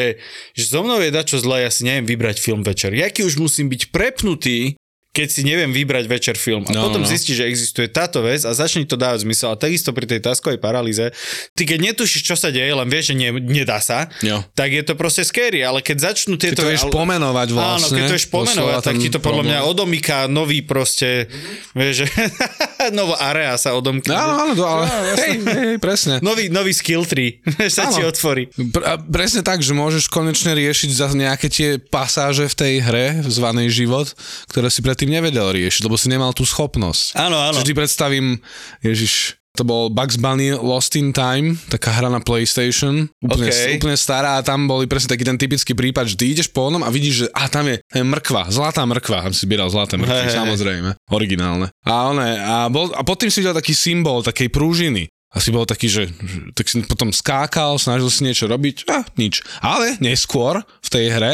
[0.55, 2.95] že so mnou je dačo zle, ja si neviem vybrať film večer.
[2.95, 4.77] Jaký už musím byť prepnutý,
[5.17, 6.61] keď si neviem vybrať večer film.
[6.69, 7.09] A no, potom no.
[7.09, 9.49] zistí, že existuje táto vec a začne to dávať zmysel.
[9.49, 11.09] A takisto pri tej taskovej paralýze,
[11.57, 14.45] ty keď netušíš, čo sa deje, len vieš, že nie, nedá sa, jo.
[14.53, 15.65] tak je to proste scary.
[15.65, 16.61] Ale keď začnú tieto...
[16.61, 16.93] Keď to vieš ale...
[16.93, 17.81] pomenovať vlastne.
[17.81, 21.25] Áno, keď to vieš pomenovať, tak ti to podľa mňa odomýka nový proste,
[21.73, 22.05] vieš,
[22.99, 24.13] nová area sa odomkne.
[24.13, 24.85] Áno, áno, ale,
[25.17, 26.21] hej, hej, presne.
[26.21, 27.41] Nový, nový skill tree
[27.73, 27.95] sa áno.
[27.97, 28.53] ti otvorí.
[28.53, 33.73] Pre, presne tak, že môžeš konečne riešiť za nejaké tie pasáže v tej hre, zvanej
[33.73, 34.13] život,
[34.51, 37.15] ktoré si predtým predtým nevedel riešiť, lebo si nemal tú schopnosť.
[37.15, 37.63] Áno, áno.
[37.63, 38.43] Vždy predstavím,
[38.83, 43.79] Ježiš, to bol Bugs Bunny Lost in Time, taká hra na PlayStation, úplne, okay.
[43.79, 46.83] úplne stará a tam boli presne taký ten typický prípad, že ty ideš po onom
[46.83, 50.27] a vidíš, že a tam je, je mrkva, zlatá mrkva, tam si zbieral zlaté mrkvy,
[50.29, 51.73] hey, samozrejme, originálne.
[51.87, 55.09] A, one, a, bol, a potom si videl taký symbol takej prúžiny.
[55.35, 59.03] A si bol taký, že, že tak si potom skákal, snažil si niečo robiť, a
[59.19, 59.43] nič.
[59.59, 61.33] Ale neskôr v tej hre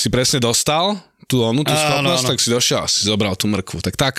[0.00, 0.96] si presne dostal
[1.28, 3.80] tú onu, tú schopnosť, tak si došiel a si zobral tú mrkvu.
[3.80, 4.14] Tak tak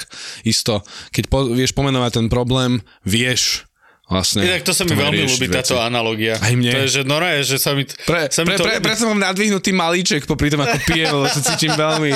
[0.46, 0.82] isto,
[1.13, 3.65] keď po, vieš pomenovať ten problém, vieš
[4.06, 6.38] Vlastne, Inak to sa mi veľmi ľúbi, táto analogia.
[6.38, 6.70] Aj mne.
[6.70, 9.10] To je, že no je, že sa mi, pre, sa mi pre, to pre, preto
[9.10, 12.13] mám nadvihnutý malíček popri tom, ako pijem, lebo sa cítim veľmi,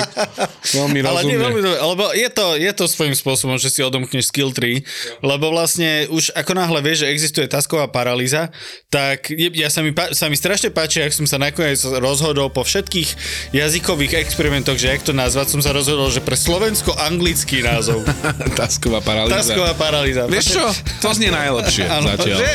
[0.70, 1.10] veľmi rozumne.
[1.10, 4.54] Ale nie, veľmi dobré, lebo je to, je to svojím spôsobom, že si odomkneš skill
[4.54, 4.86] tree,
[5.18, 8.54] lebo vlastne už ako náhle vieš, že existuje tasková paralýza,
[8.86, 13.18] tak ja sa mi, sa mi strašne páči, ak som sa nakoniec rozhodol po všetkých
[13.50, 18.06] jazykových experimentoch, že jak to nazvať, som sa rozhodol, že pre slovensko-anglický názov.
[18.62, 19.42] tasková paralýza.
[19.42, 20.30] Tasková paralýza.
[20.30, 20.64] Vieš čo,
[21.02, 22.38] to znie najlepšie najlepšie ano, zatiaľ.
[22.40, 22.54] Že?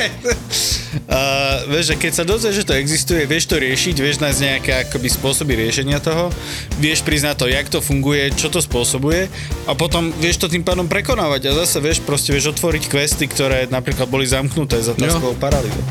[0.96, 4.72] Uh, vieš, že keď sa dozvieš, že to existuje, vieš to riešiť, vieš nájsť nejaké
[4.88, 6.32] akoby spôsoby riešenia toho,
[6.80, 9.28] vieš priznať to, jak to funguje, čo to spôsobuje
[9.68, 13.68] a potom vieš to tým pádom prekonávať a zase vieš, proste vieš otvoriť questy, ktoré
[13.68, 15.84] napríklad boli zamknuté za taskovou paralýzou.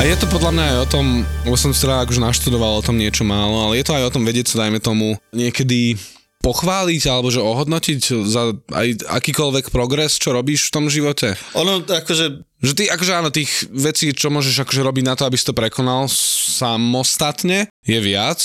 [0.00, 1.06] A je to podľa mňa aj o tom,
[1.44, 4.24] lebo som teda akože naštudoval o tom niečo málo, ale je to aj o tom
[4.24, 6.00] vedieť sa, dajme tomu, niekedy
[6.40, 11.36] pochváliť alebo že ohodnotiť za aj akýkoľvek progres, čo robíš v tom živote?
[11.56, 12.48] Ono akože...
[12.60, 15.56] Že ty, akože áno, tých vecí, čo môžeš akože robiť na to, aby si to
[15.56, 18.40] prekonal samostatne, je viac.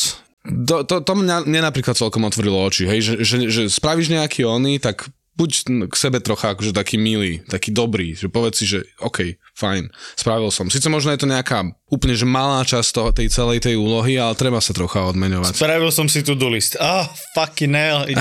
[0.45, 4.47] To, to, to mňa, mňa napríklad celkom otvorilo oči, hej, že, že, že spravíš nejaký
[4.47, 5.51] ony, tak buď
[5.91, 10.49] k sebe trocha akože taký milý, taký dobrý, že povedz si, že OK, fajn, spravil
[10.49, 10.71] som.
[10.71, 14.33] Sice možno je to nejaká úplne že malá časť toho, tej celej tej úlohy, ale
[14.33, 15.59] treba sa trocha odmeňovať.
[15.59, 16.79] Spravil som si to-do list.
[16.79, 18.07] Oh, fucking hell.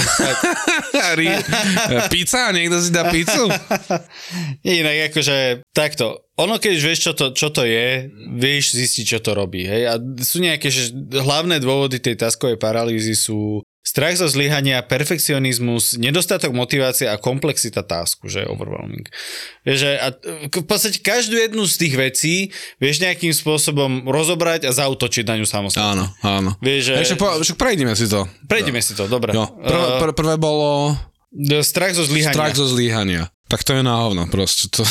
[2.13, 2.51] Pizza?
[2.51, 3.47] Niekto si dá pizzu?
[4.67, 6.27] Inak akože takto.
[6.35, 9.63] Ono, keď vieš, čo to, čo to je, vieš zistiť, čo to robí.
[9.63, 9.83] Hej?
[9.87, 16.57] A sú nejaké, že hlavné dôvody tej taskovej paralýzy sú strach zo zlyhania, perfekcionizmus, nedostatok
[16.57, 19.05] motivácie a komplexita tásku, že je overwhelming.
[19.69, 20.17] Vieš, a
[20.49, 22.35] v podstate každú jednu z tých vecí
[22.81, 25.85] vieš nejakým spôsobom rozobrať a zautočiť na ňu samostatne.
[25.85, 26.51] Áno, áno.
[26.65, 26.95] Vieš, že...
[27.05, 28.25] Ešte po, však prejdeme si to.
[28.49, 29.37] Prejdeme si to, dobre.
[29.37, 29.53] Jo.
[29.53, 30.97] Prvé, pr- prvé bolo
[31.67, 32.35] strach zo zlyhania.
[32.35, 33.35] strach zo zlyhania.
[33.45, 34.73] Tak to je na hovno proste.
[34.73, 34.83] To,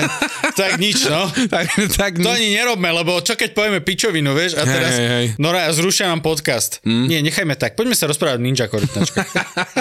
[0.60, 1.30] tak nič, no.
[1.54, 4.58] tak, tak, To ani nerobme, lebo čo keď povieme pičovinu, vieš?
[4.58, 5.26] A teraz, Hej, hej.
[5.38, 6.82] no a zrušia nám podcast.
[6.82, 7.06] Mm.
[7.06, 7.78] Nie, nechajme tak.
[7.78, 9.22] Poďme sa rozprávať ninja korytnačka.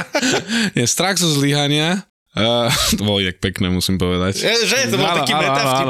[0.80, 2.06] je strach zo zlyhania.
[2.32, 4.40] Uh, to bolo jak pekné, musím povedať.
[4.40, 4.88] Je, že?
[4.88, 5.88] To bol taký metavtip.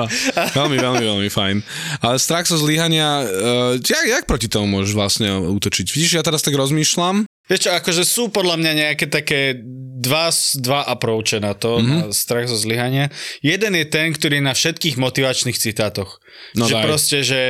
[0.58, 1.62] Veľmi, veľmi, veľmi fajn.
[2.02, 5.94] Ale strach zo zlyhania, uh, jak, jak proti tomu môžeš vlastne útočiť?
[5.94, 7.30] Vidíš, ja teraz tak rozmýšľam.
[7.46, 9.60] Vieš čo, akože sú podľa mňa nejaké také
[10.02, 12.00] dva, dva approache na to, mm-hmm.
[12.02, 13.14] na strach zo zlyhania.
[13.46, 16.18] Jeden je ten, ktorý je na všetkých motivačných citátoch.
[16.58, 16.84] No že daj.
[16.84, 17.44] proste, že,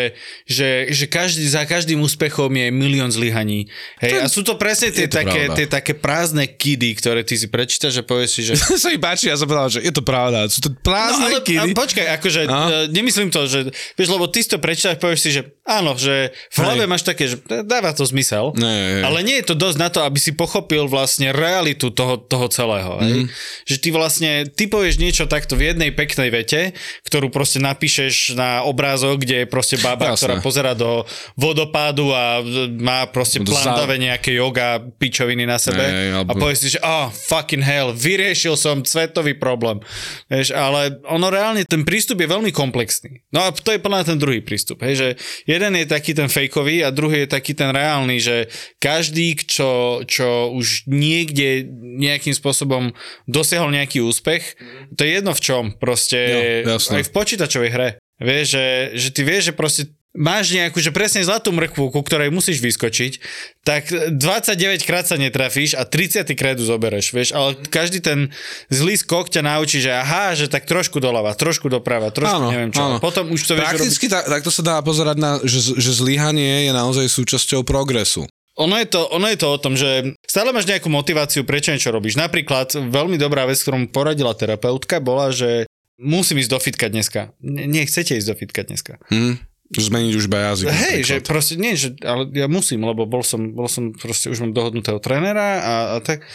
[0.45, 3.71] že, že každý, za každým úspechom je milión zlyhaní.
[4.03, 5.57] Hej, a sú to presne tie to také, pravda.
[5.57, 9.29] tie také prázdne kidy, ktoré ty si prečítaš a povieš si, že sa mi páči,
[9.31, 10.45] ja som povedal, že je to pravda.
[10.51, 11.71] Sú to No prázdne ale a kidy.
[11.77, 12.49] počkaj, akože A?
[12.49, 16.33] uh, nemyslím to, že vieš, lebo ty si to prečítaš, povieš si, že áno, že
[16.51, 19.05] v hlave máš také, že dáva to zmysel, ne.
[19.05, 22.97] ale nie je to dosť na to, aby si pochopil vlastne realitu toho, toho celého.
[22.97, 23.03] Mhm.
[23.03, 23.19] Hej?
[23.67, 26.73] Že ty vlastne, ty povieš niečo takto v jednej peknej vete,
[27.05, 30.17] ktorú proste napíšeš na obrázok, kde je proste baba, Jasné.
[30.17, 31.03] ktorá pozera do
[31.35, 32.39] vodopádu a
[32.79, 37.11] má proste plánové nejaké yoga pičoviny na sebe Hej, a alebo- povieš si, že oh,
[37.11, 39.83] fucking hell, vyriešil som svetový problém.
[40.31, 43.25] Vieš, ale ono reálne, ten prístup je veľmi komplexný.
[43.33, 44.85] No a to je plná ten druhý prístup.
[44.85, 45.07] Hej, že
[45.49, 48.35] jeden je taký ten fejkový a druhý je taký ten reálny, že
[48.77, 51.65] každý, čo, čo už niekde
[51.99, 52.91] nejakým spôsobom
[53.25, 54.55] dosiahol nejaký úspech,
[54.93, 55.63] to je jedno v čom.
[55.75, 56.39] Proste Jo,
[56.77, 57.01] jasné.
[57.01, 57.89] aj v počítačovej hre.
[58.21, 62.29] Vieš, že, že ty vieš, že proste máš nejakú, že presne zlatú mrkvu, ku ktorej
[62.29, 63.17] musíš vyskočiť,
[63.63, 68.27] tak 29 krát sa netrafíš a 30 krát ju zobereš, vieš, ale každý ten
[68.67, 72.75] zlý skok ťa naučí, že aha, že tak trošku doľava, trošku doprava, trošku Áno, neviem
[72.75, 72.83] čo.
[72.83, 72.97] áno.
[72.99, 73.71] Potom už to vieš robiť.
[73.71, 78.27] Prakticky tak, takto sa dá pozerať na, že, že zlyhanie je naozaj súčasťou progresu.
[78.61, 81.89] Ono je, to, ono je to o tom, že stále máš nejakú motiváciu, prečo niečo
[81.89, 82.13] robíš.
[82.15, 85.65] Napríklad veľmi dobrá vec, ktorú poradila terapeutka, bola, že
[85.97, 87.33] musím ísť do fitka dneska.
[87.41, 89.01] Nechcete ísť do fitka dneska.
[89.09, 89.41] Hm?
[89.71, 90.67] Zmeniť už iba jazyk.
[90.67, 94.43] Hej, že proste nie, že, ale ja musím, lebo bol som, bol som proste, už
[94.43, 96.27] mám dohodnutého trénera a, a tak,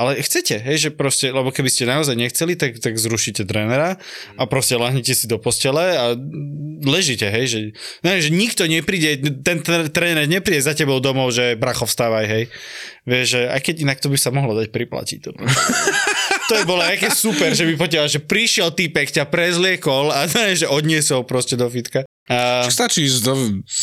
[0.00, 4.00] ale chcete, hej, že proste, lebo keby ste naozaj nechceli, tak, tak zrušíte trénera
[4.40, 6.16] a proste lahnete si do postele a
[6.80, 7.58] ležíte, hej, že,
[8.00, 12.44] ne, že nikto nepríde, ten tr- tréner nepríde za tebou domov, že bracho vstávaj, hej.
[13.04, 15.18] Vieš, že aj keď inak to by sa mohlo dať priplatiť.
[15.28, 15.30] To,
[16.48, 20.56] to je bolo aké super, že by potiaľ, že prišiel týpek, ťa prezliekol a ne,
[20.56, 22.08] že odniesol proste do fitka.
[22.30, 23.34] A, Však stačí ísť do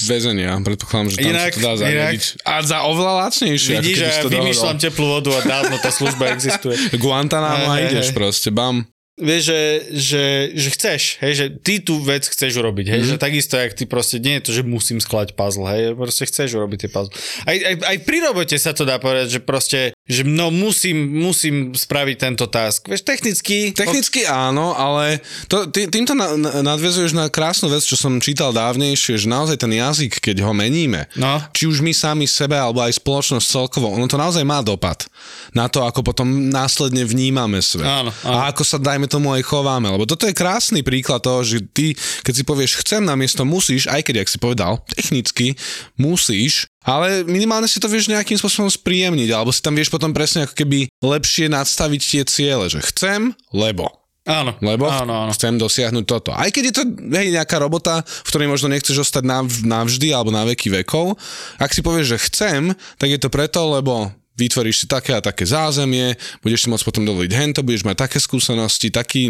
[0.08, 2.24] väzenia, predpokladám, že tam Inak- sa to dá zariadiť.
[2.48, 6.80] A za oveľa lacnejšie, Vidíš, že ja vymýšľam teplú vodu a dávno tá služba existuje.
[6.96, 8.16] Guantanamo a Hej, hej, ideš hej.
[8.16, 8.88] proste, bam.
[9.18, 9.62] Vieš, že,
[9.98, 13.08] že, že chceš, hej, že ty tú vec chceš urobiť, hej, mm.
[13.10, 16.54] že takisto, jak ty proste, nie je to, že musím sklať puzzle, hej, proste chceš
[16.54, 17.10] urobiť tie puzzle.
[17.50, 21.74] Aj, aj, aj pri robote sa to dá povedať, že proste, že no musím, musím
[21.74, 22.86] spraviť tento task.
[22.86, 23.74] Vieš, technicky...
[23.74, 28.54] Technicky áno, ale to, ty, týmto na, na, nadvezuješ na krásnu vec, čo som čítal
[28.54, 31.42] dávnejšie, že naozaj ten jazyk, keď ho meníme, No.
[31.58, 35.10] či už my sami sebe, alebo aj spoločnosť celkovo, ono to naozaj má dopad
[35.58, 37.82] na to, ako potom následne vnímame svet.
[37.82, 38.38] Áno, áno.
[38.38, 39.88] A ako sa, dajme tomu, aj chováme.
[39.88, 44.04] Lebo toto je krásny príklad toho, že ty, keď si povieš chcem namiesto musíš, aj
[44.06, 45.56] keď, jak si povedal, technicky
[45.96, 50.48] musíš, ale minimálne si to vieš nejakým spôsobom spríjemniť, alebo si tam vieš potom presne
[50.48, 53.88] ako keby lepšie nadstaviť tie ciele, že chcem, lebo.
[54.28, 55.32] Áno, Lebo áno, áno.
[55.32, 56.36] chcem dosiahnuť toto.
[56.36, 56.84] Aj keď je to
[57.16, 61.16] hej, nejaká robota, v ktorej možno nechceš ostať nav- navždy alebo na veky vekov,
[61.56, 65.44] ak si povieš, že chcem, tak je to preto, lebo vytvoríš si také a také
[65.44, 69.28] zázemie, budeš si môcť potom dovoliť hento, budeš mať také skúsenosti, taký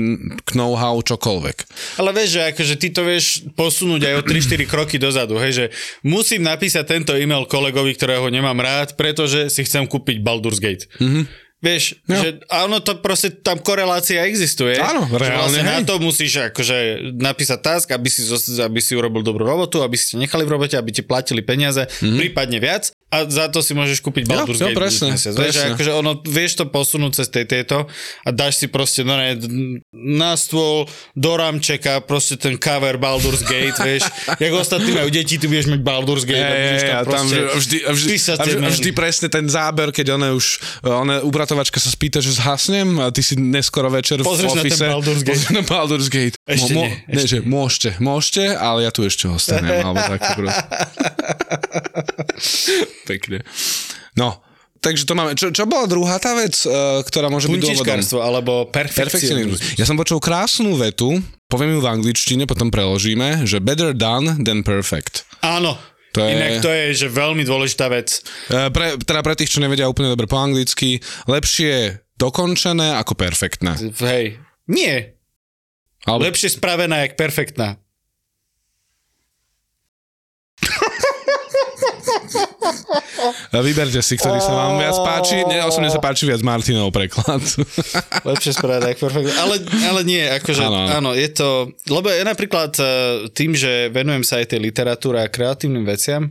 [0.51, 1.57] know-how, čokoľvek.
[1.97, 5.65] Ale vieš, že akože ty to vieš posunúť aj o 3-4 kroky dozadu, hej, že
[6.03, 10.91] musím napísať tento e-mail kolegovi, ktorého nemám rád, pretože si chcem kúpiť Baldur's Gate.
[10.99, 11.47] Mm-hmm.
[11.57, 12.21] Vieš, Jo.
[12.21, 14.77] že a ono to proste, tam korelácia existuje.
[14.77, 16.77] Áno, že reálne, vlastne na to musíš akože
[17.17, 18.21] napísať task, aby si,
[18.61, 21.97] aby si urobil dobrú robotu, aby ste nechali v robote, aby ti platili peniaze, Mhm.
[21.97, 22.19] mm-hmm.
[22.21, 22.93] prípadne viac.
[23.17, 24.77] A za to si môžeš kúpiť Baldur's jo, Gate.
[24.77, 25.33] presne, budúci mesiac.
[25.33, 25.73] Vieš, presne.
[25.73, 27.77] akože ono, vieš to posunúť cez tej, tieto
[28.23, 29.33] a dáš si proste no, ne,
[29.93, 30.85] na stôl
[31.17, 34.05] do ramčeka proste ten cover Baldur's Gate, vieš.
[34.43, 37.49] Jak ostatní majú deti, ty budeš mať Baldur's Gate a tam a tam proste vždy,
[37.49, 38.73] a vždy, a vždy, a maily.
[38.77, 40.45] vždy presne ten záber, keď ona už,
[40.85, 44.71] ona upratovačka sa spýta, že zhasnem a ty si neskoro večer Pozrieš v na ten
[44.75, 44.85] office.
[44.85, 45.33] Baldur's Gate.
[45.33, 46.35] Pozrieš na Baldur's Gate.
[46.47, 49.99] Ešte nie, ne, že môžete, môžete, ale ja tu ešte ostanem, alebo
[50.39, 50.63] proste.
[53.07, 53.47] Pekne.
[54.13, 54.43] No,
[54.77, 55.31] takže to máme.
[55.33, 57.99] Čo, čo bola druhá tá vec, uh, ktorá môže byť dôvodom?
[58.19, 59.79] Alebo perfekcionizmus.
[59.79, 61.15] Ja som počul krásnu vetu,
[61.47, 65.23] poviem ju v angličtine, potom preložíme, že better done than perfect.
[65.39, 65.79] Áno.
[66.11, 68.25] To je- Inak to je že veľmi dôležitá vec.
[68.49, 73.77] E, Pre, teda pre tých, čo nevedia úplne dobre po anglicky, lepšie dokončené ako perfektné.
[74.01, 74.41] Hej.
[74.65, 75.13] Nie.
[76.03, 77.77] Alebo, Lepšie spravená, jak perfektná.
[80.57, 82.16] E,
[83.51, 85.41] Vyberte si, ktorý sa vám viac páči.
[85.43, 87.41] Mne osobne sa páči viac Martinov preklad.
[88.27, 89.33] Lepšie jak perfektná.
[89.41, 89.55] Ale,
[89.89, 91.73] ale nie, akože Áno, áno, je to...
[91.89, 92.83] Lebo ja napríklad e,
[93.33, 96.29] tým, že venujem sa aj tej literatúre a kreatívnym veciam,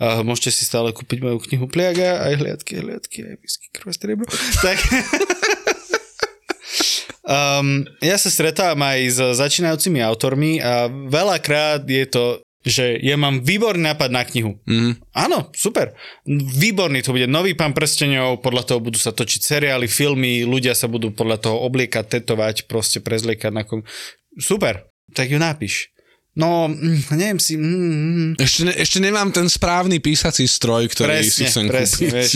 [0.00, 4.28] uh, môžete si stále kúpiť moju knihu Pliaga, aj hliadky, hliadky, aj whisky, krv striebro.
[4.60, 4.78] Tak...
[7.24, 12.24] Um, ja sa stretávam aj s začínajúcimi autormi a veľakrát je to,
[12.64, 14.56] že ja mám výborný nápad na knihu.
[14.64, 15.04] Mhm.
[15.12, 15.92] Áno, super.
[16.26, 17.28] Výborný to bude.
[17.28, 21.60] Nový pán prstenov, podľa toho budú sa točiť seriály, filmy, ľudia sa budú podľa toho
[21.68, 23.84] obliekať, tetovať, proste prezliekať na kom...
[24.40, 25.94] Super, tak ju napíš.
[26.34, 27.54] No, mm, neviem si...
[27.54, 32.10] Mm, mm, Ešte, ne, ešte nemám ten správny písací stroj, ktorý si chcem presne, kúpiť.
[32.10, 32.32] vieš.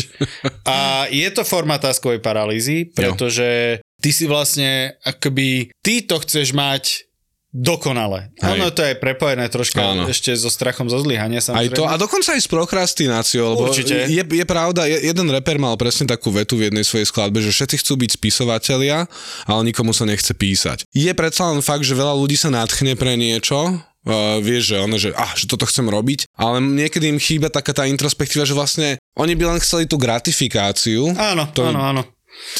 [0.62, 7.07] A je to forma taskovej paralýzy, pretože ty si vlastne akoby, ty to chceš mať
[7.48, 8.28] dokonale.
[8.44, 8.60] Hej.
[8.60, 10.04] Ono to je prepojené troška Áno.
[10.04, 14.04] ešte so strachom zo zlyhania Aj to, a dokonca aj s prokrastináciou, lebo Určite.
[14.04, 17.48] Je, je pravda, je, jeden reper mal presne takú vetu v jednej svojej skladbe, že
[17.52, 19.08] všetci chcú byť spisovatelia,
[19.48, 20.84] ale nikomu sa nechce písať.
[20.92, 24.96] Je predsa len fakt, že veľa ľudí sa nadchne pre niečo, Uh, vieš, že ono,
[24.96, 28.96] že, ah, že toto chcem robiť, ale niekedy im chýba taká tá introspektíva, že vlastne
[29.18, 32.02] oni by len chceli tú gratifikáciu, Áno, to- áno, áno.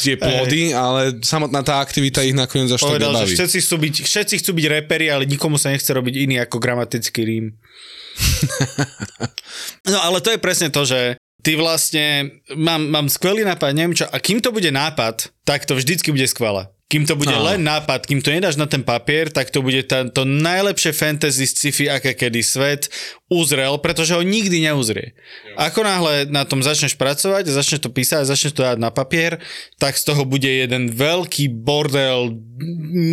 [0.01, 3.35] Tie plody, ale samotná tá aktivita ich nakoniec až tak Povedal, že nebaví.
[3.35, 7.21] všetci chcú, byť, všetci chcú byť reperi, ale nikomu sa nechce robiť iný ako gramatický
[7.23, 7.45] rím.
[9.91, 14.05] no ale to je presne to, že ty vlastne, mám, mám skvelý nápad, neviem čo,
[14.07, 16.67] a kým to bude nápad, tak to vždycky bude skvelé.
[16.89, 17.53] Kým to bude Áno.
[17.53, 21.45] len nápad, kým to nedáš na ten papier, tak to bude tá, to najlepšie fantasy
[21.45, 22.89] sci-fi, aké kedy svet
[23.29, 25.13] uzrel, pretože ho nikdy neuzrie.
[25.53, 29.37] Ako náhle na tom začneš pracovať, začneš to písať, začneš to dať na papier,
[29.77, 32.33] tak z toho bude jeden veľký bordel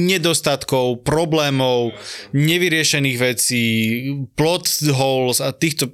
[0.09, 1.93] nedostatkov, problémov,
[2.33, 3.65] nevyriešených vecí,
[4.41, 5.93] plot holes a týchto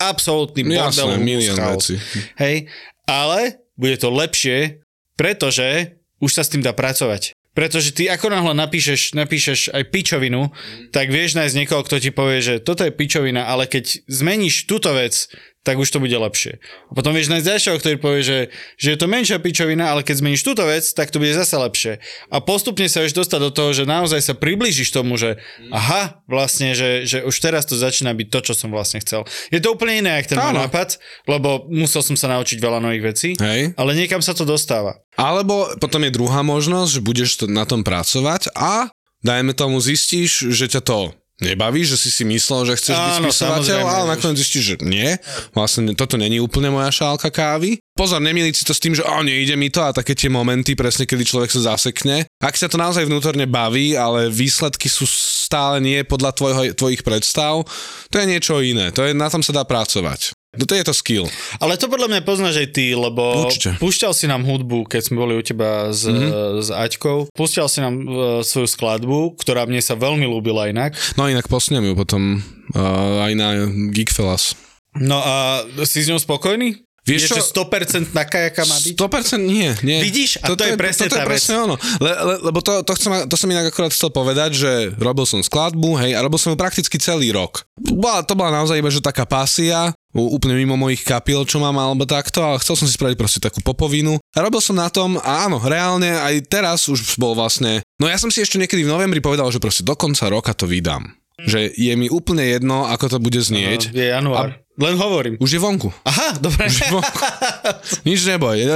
[0.00, 1.12] absolútny bordel.
[1.12, 2.00] Jasné, milión vecí.
[2.40, 2.72] Hej,
[3.04, 4.80] ale bude to lepšie,
[5.12, 7.34] pretože už sa s tým dá pracovať.
[7.58, 10.54] Pretože ty ako náhle napíšeš, napíšeš aj pičovinu,
[10.94, 14.94] tak vieš nájsť niekoho, kto ti povie, že toto je pičovina, ale keď zmeníš túto
[14.94, 15.26] vec,
[15.68, 16.64] tak už to bude lepšie.
[16.88, 18.38] A potom vieš nájsť ďalšieho, ktorý povie, že,
[18.80, 22.00] že je to menšia pičovina, ale keď zmeníš túto vec, tak to bude zase lepšie.
[22.32, 25.36] A postupne sa vieš dostať do toho, že naozaj sa priblížiš tomu, že
[25.68, 29.28] aha, vlastne, že, že už teraz to začína byť to, čo som vlastne chcel.
[29.52, 30.96] Je to úplne iné, ako ten nápad,
[31.28, 33.76] lebo musel som sa naučiť veľa nových vecí, Hej.
[33.76, 35.04] ale niekam sa to dostáva.
[35.20, 38.88] Alebo potom je druhá možnosť, že budeš na tom pracovať a
[39.20, 43.78] dajme tomu zistíš, že ťa to nebaví, že si si myslel, že chceš byť spisovateľ,
[43.86, 45.14] ale nakoniec zistíš, že nie,
[45.54, 47.78] vlastne toto není úplne moja šálka kávy.
[47.94, 50.78] Pozor, nemýliť si to s tým, že o, nejde mi to a také tie momenty,
[50.78, 52.30] presne kedy človek sa zasekne.
[52.38, 57.66] Ak sa to naozaj vnútorne baví, ale výsledky sú stále nie podľa tvojho, tvojich predstav,
[58.10, 60.37] to je niečo iné, to je, na tom sa dá pracovať.
[60.58, 61.24] No to je to skill.
[61.56, 63.78] Ale to podľa mňa poznáš aj ty, lebo Určite.
[63.78, 66.12] púšťal si nám hudbu, keď sme boli u teba s, Mhm.
[66.12, 66.58] mm-hmm.
[66.58, 67.18] s Aťkou.
[67.30, 68.10] Púšťal si nám uh,
[68.42, 70.98] svoju skladbu, ktorá mne sa veľmi ľúbila inak.
[71.14, 72.42] No inak posnem ju potom
[72.74, 73.48] uh, aj na
[73.88, 74.58] Geekfellas.
[74.98, 76.87] No a si s ňou spokojný?
[77.08, 77.36] Vieš je, čo?
[77.40, 78.94] že 100% taká, jaká má byť?
[78.94, 79.98] 100% nie, nie.
[80.04, 80.44] Vidíš?
[80.44, 81.32] A to je presne toto tá je vec.
[81.40, 81.74] presne ono.
[81.98, 85.40] Le, le, lebo to, to, chcem, to som inak akorát chcel povedať, že robil som
[85.40, 87.64] skladbu, hej, a robil som ju prakticky celý rok.
[87.80, 92.08] Bola, to bola naozaj iba, že taká pasia, úplne mimo mojich kapiel, čo mám, alebo
[92.08, 94.16] takto, ale chcel som si spraviť proste takú popovinu.
[94.34, 97.84] A robil som na tom a áno, reálne aj teraz už bol vlastne...
[98.00, 100.64] No ja som si ešte niekedy v novembri povedal, že proste do konca roka to
[100.66, 101.12] vydám.
[101.38, 103.94] Že je mi úplne jedno, ako to bude znieť.
[103.94, 104.58] Je január.
[104.58, 105.34] A Len hovorím.
[105.36, 105.90] Už je vonku.
[106.02, 106.64] Aha, dobre.
[106.64, 107.18] Už je vonku.
[108.08, 108.56] Nič neboj.
[108.56, 108.70] E,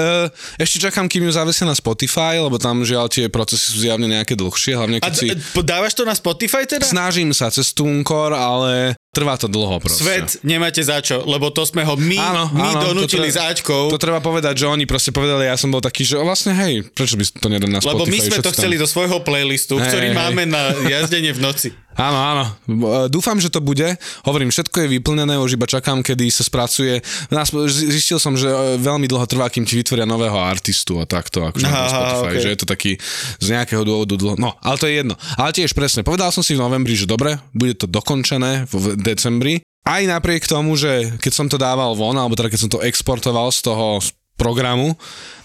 [0.59, 4.35] Ešte čakám, kým ju zavesia na Spotify, lebo tam žiaľ tie procesy sú zjavne nejaké
[4.35, 5.27] dlhšie, hlavne A keď si...
[5.31, 6.83] d- dávaš to na Spotify teda?
[6.83, 10.03] Snažím sa cez Tunkor, ale trvá to dlho proste.
[10.03, 13.39] Svet nemáte za čo, lebo to sme ho my, Áno, my áno, donútili to s
[13.39, 13.87] Ačkou.
[13.89, 17.15] To treba povedať, že oni proste povedali, ja som bol taký, že vlastne hej, prečo
[17.15, 17.95] by to nedal na Spotify?
[17.95, 20.17] Lebo my sme to tam- chceli do svojho playlistu, Hej, ktorý hej.
[20.17, 21.69] máme na jazdenie v noci.
[21.95, 22.45] Áno, áno.
[22.47, 23.97] E, Dúfam, že to bude.
[24.23, 27.01] Hovorím, všetko je vyplnené, už iba čakám, kedy sa spracuje.
[27.29, 31.45] Nás- Zistil som, že e, veľmi dlho trvá, kým ti vytvoria nového artistu a takto,
[31.45, 32.43] akože Aha, na Spotify, ok.
[32.43, 32.93] že je to taký
[33.39, 34.37] z nejakého dôvodu dlho.
[34.37, 35.15] No, ale to je jedno.
[35.37, 38.87] Ale tiež presne, povedal som si v novembri, že dobre, bude to dokončené v v
[38.99, 39.55] decembri.
[39.83, 43.51] Aj napriek tomu, že keď som to dával von, alebo teda keď som to exportoval
[43.51, 43.99] z toho
[44.37, 44.97] programu,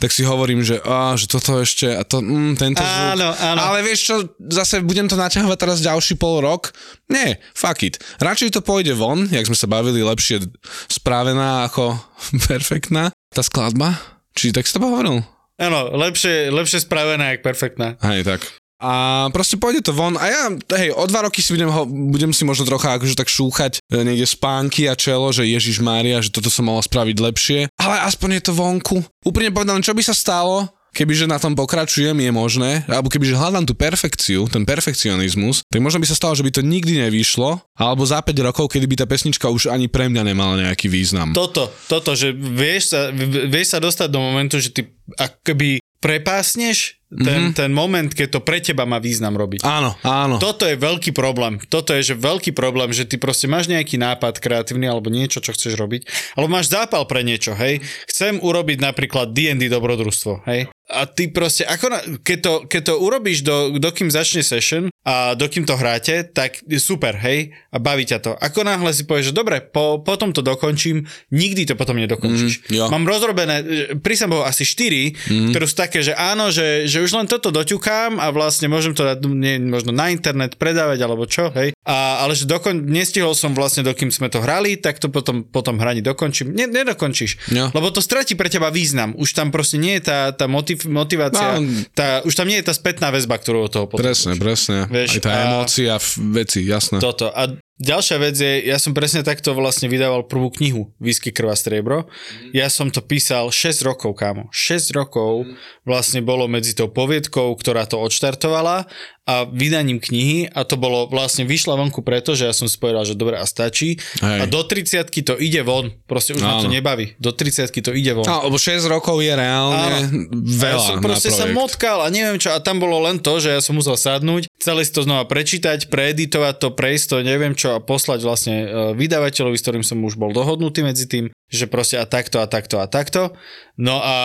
[0.01, 3.07] tak si hovorím, že, á, že toto ešte, a to, mm, tento zvuk.
[3.13, 3.59] Áno, áno.
[3.61, 4.15] Ale vieš čo,
[4.49, 6.73] zase budem to naťahovať teraz ďalší pol rok?
[7.11, 8.01] Nie, fuck it.
[8.17, 10.49] Radšej to pôjde von, jak sme sa bavili, lepšie
[10.89, 11.93] spravená ako
[12.49, 13.95] perfektná tá skladba.
[14.38, 15.21] Či tak si to hovoril?
[15.57, 17.97] Áno, lepšie, lepšie spravená, jak perfektná.
[18.05, 18.45] Hej, tak.
[18.78, 20.13] A proste pôjde to von.
[20.21, 20.43] A ja,
[20.78, 24.05] hej, o dva roky si budem, ho, budem si možno trocha akože tak šúchať e,
[24.05, 28.38] niekde spánky a čelo, že Ježiš Mária, že toto som mala spraviť lepšie, ale aspoň
[28.38, 28.97] je to vonku.
[29.25, 33.69] Úprimne povedané, čo by sa stalo, kebyže na tom pokračujem, je možné, alebo kebyže hľadám
[33.69, 38.01] tú perfekciu, ten perfekcionizmus, tak možno by sa stalo, že by to nikdy nevyšlo, alebo
[38.01, 41.38] za 5 rokov, kedy by tá pesnička už ani pre mňa nemala nejaký význam.
[41.38, 43.13] Toto, toto, že vieš sa,
[43.45, 44.89] vieš sa dostať do momentu, že ty
[45.21, 47.55] akoby prepásneš ten, mm-hmm.
[47.55, 49.63] ten moment, keď to pre teba má význam robiť.
[49.63, 50.43] Áno, áno.
[50.43, 51.55] Toto je veľký problém.
[51.71, 55.55] Toto je že veľký problém, že ty proste máš nejaký nápad kreatívny alebo niečo, čo
[55.55, 56.03] chceš robiť,
[56.35, 57.79] alebo máš zápal pre niečo, hej.
[58.11, 60.67] Chcem urobiť napríklad D&D dobrodružstvo, hej.
[60.88, 65.35] A ty proste, ako na, keď, to, keď to urobíš, do, dokým začne session a
[65.35, 68.31] dokým to hráte, tak super, hej, a baví ťa to.
[68.39, 72.71] Ako náhle si povieš, že dobre, po, potom to dokončím, nikdy to potom nedokončíš.
[72.71, 72.85] Mm, jo.
[72.88, 73.55] Mám rozrobené,
[73.99, 75.49] pri som bol asi 4, mm.
[75.51, 79.03] ktoré sú také, že áno, že, že už len toto doťukám a vlastne môžem to
[79.03, 81.75] dať nie, možno na internet predávať alebo čo, hej.
[81.83, 85.79] A, ale že dokon, nestihol som vlastne, dokým sme to hrali, tak to potom, potom
[85.83, 86.55] hrani dokončím.
[86.55, 87.51] Ne, nedokončíš.
[87.51, 87.75] Jo.
[87.75, 89.15] Lebo to stratí pre teba význam.
[89.19, 91.65] Už tam proste nie je tá, tá motiv, motivácia, No.
[91.91, 94.38] tá, už tam nie je tá spätná väzba, ktorú od toho Presne, potrebuješ.
[94.38, 94.78] presne.
[94.86, 95.93] Vieš, Aj tá a- emócia,
[96.30, 96.97] veci, jasné.
[97.01, 97.34] Toto.
[97.34, 101.57] A ďalšia vec je, ja som presne takto vlastne vydával prvú knihu Whisky, krv a
[101.57, 102.09] striebro.
[102.51, 104.49] Ja som to písal 6 rokov, kámo.
[104.53, 105.45] 6 rokov
[105.88, 108.89] vlastne bolo medzi tou poviedkou, ktorá to odštartovala
[109.28, 113.03] a vydaním knihy a to bolo vlastne vyšla vonku preto, že ja som si povedal,
[113.03, 113.99] že dobre a stačí.
[114.23, 114.39] Hej.
[114.39, 115.91] A do 30 to ide von.
[116.07, 116.75] Proste už ma to Áno.
[116.75, 117.19] nebaví.
[117.19, 118.23] Do 30 to ide von.
[118.23, 122.07] No, lebo 6 rokov je reálne veľa a ja som na proste sa motkal a
[122.07, 122.55] neviem čo.
[122.55, 125.91] A tam bolo len to, že ja som musel sadnúť, celé si to znova prečítať,
[125.91, 130.15] preeditovať to, prejsť to, neviem čo a poslať vlastne e, vydavateľovi, s ktorým som už
[130.15, 133.31] bol dohodnutý medzi tým, že proste a takto a takto a takto.
[133.77, 134.15] No a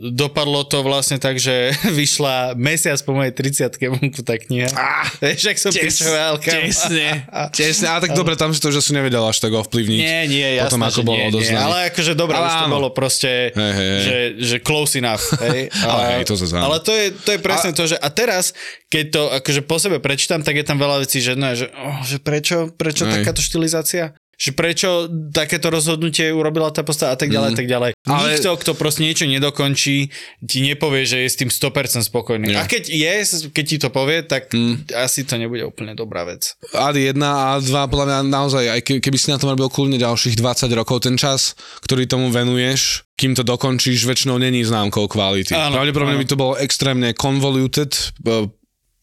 [0.00, 1.70] dopadlo to vlastne tak, že
[2.00, 4.72] vyšla mesiac po mojej 30 vonku tá kniha.
[4.74, 7.86] Ah, Vieš, ak som kam- Tesne, tesne.
[7.94, 9.98] Ale tak dobre, tam si to, že si nevedel až tak ovplyvniť.
[10.00, 12.88] Nie, nie, jasné, Potom ako bolo nie, nie, ale akože dobre, Ale už to bolo
[12.90, 14.02] proste, Hej, hej, hej.
[14.02, 15.68] Že, že close enough, hej.
[15.84, 16.64] Ale hej, to áno.
[16.72, 18.56] ale to je, to je presne to, že a teraz,
[18.88, 22.00] keď to akože po sebe prečítam, tak je tam veľa vecí, že, no, že, oh,
[22.02, 23.20] že prečo, prečo Hej.
[23.20, 24.16] takáto štilizácia?
[24.36, 24.88] Že prečo
[25.30, 27.90] takéto rozhodnutie urobila tá postava a tak ďalej, a tak ďalej.
[28.04, 30.10] Ale- Nikto, kto proste niečo nedokončí,
[30.40, 32.50] ti nepovie, že je s tým 100% spokojný.
[32.50, 32.58] Nie.
[32.58, 33.14] A keď je,
[33.48, 34.84] keď ti to povie, tak Mm.
[34.92, 36.58] asi to nebude úplne dobrá vec.
[36.70, 39.96] Ad 1 a 2, podľa mňa naozaj, aj ke- keby si na tom robil kľudne
[39.96, 45.54] ďalších 20 rokov, ten čas, ktorý tomu venuješ, kým to dokončíš, väčšinou není známkou kvality.
[45.54, 48.50] Pravdepodobne by to bolo extrémne convoluted, e,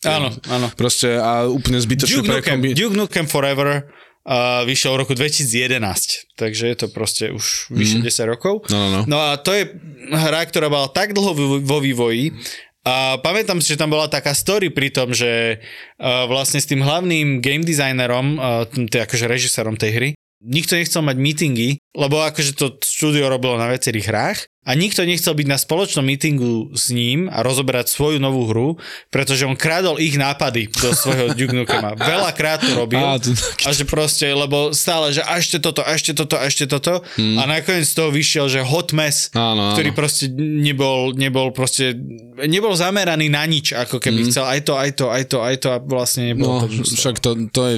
[0.03, 0.67] Áno, áno.
[0.73, 3.85] proste a úplne zbytočne Duke Nukem, prekombi- Duke Nukem Forever
[4.23, 8.65] uh, vyšiel v roku 2011, takže je to proste už vyše 10 rokov.
[8.69, 9.01] No, no, no.
[9.05, 9.69] No a to je
[10.11, 12.33] hra, ktorá bola tak dlho vo- vo vývoji,
[12.81, 15.61] a pamätám si, že tam bola taká story pri tom, že
[16.01, 20.09] vlastne s tým hlavným game designerom, uh, akože režisérom tej hry,
[20.41, 25.33] nikto nechcel mať meetingy, lebo akože to štúdio robilo na viacerých hrách a nikto nechcel
[25.33, 28.69] byť na spoločnom meetingu s ním a rozoberať svoju novú hru,
[29.09, 31.97] pretože on krádol ich nápady do svojho Duke Nukema.
[31.97, 36.13] Veľakrát to robil to- a že proste, lebo stále, že a ešte toto, a ešte
[36.13, 39.41] toto, a ešte toto a nakoniec z toho vyšiel, že hot mess, Hmm.
[39.49, 39.73] Áno, áno.
[39.73, 41.97] ktorý proste nebol, nebol proste,
[42.39, 45.67] nebol zameraný na nič, ako keby chcel aj to, aj to, aj to, aj to
[45.67, 46.69] a vlastne nebolo Hmm.
[46.71, 46.93] No, to.
[46.93, 47.75] však to, to je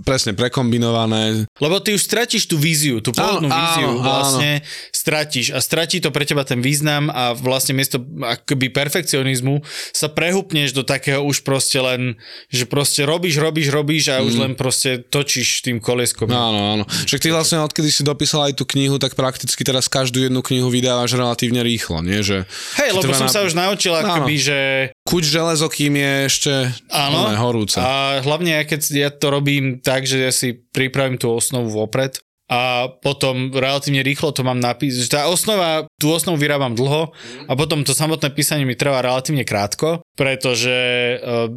[0.00, 1.44] presne prekombinované.
[1.54, 4.02] Lebo ty už stratíš tú víziu, tú, Áno, totálnu víziu Áno, áno.
[4.02, 4.50] vlastne
[4.90, 10.70] stratíš a stratí to pre teba ten význam a vlastne miesto akoby perfekcionizmu sa prehupneš
[10.70, 12.16] do takého už proste len,
[12.48, 14.26] že proste robíš, robíš, robíš a Mm.
[14.26, 16.26] už len proste točíš tým kolieskom.
[16.26, 16.84] Áno, áno.
[16.86, 20.68] Však ty vlastne odkedy si dopísal aj tú knihu, tak prakticky teraz každú jednu knihu
[20.68, 22.20] vydávaš relatívne rýchlo, nie?
[22.20, 24.58] Že, Hej, lebo som na- sa už naučil akoby, že
[25.04, 26.52] Kuť železo, kým je ešte
[26.88, 27.28] Áno.
[27.28, 27.76] oné, horúce.
[27.76, 32.16] A hlavne ja keď ja to robím tak, že ja si pripravím tú osnovu vopred
[32.44, 35.08] a potom relatívne rýchlo to mám napísať.
[35.08, 37.08] Tá osnova, tú osnovu vyrábam dlho
[37.48, 40.76] a potom to samotné písanie mi trvá relatívne krátko, pretože
[41.24, 41.48] uh,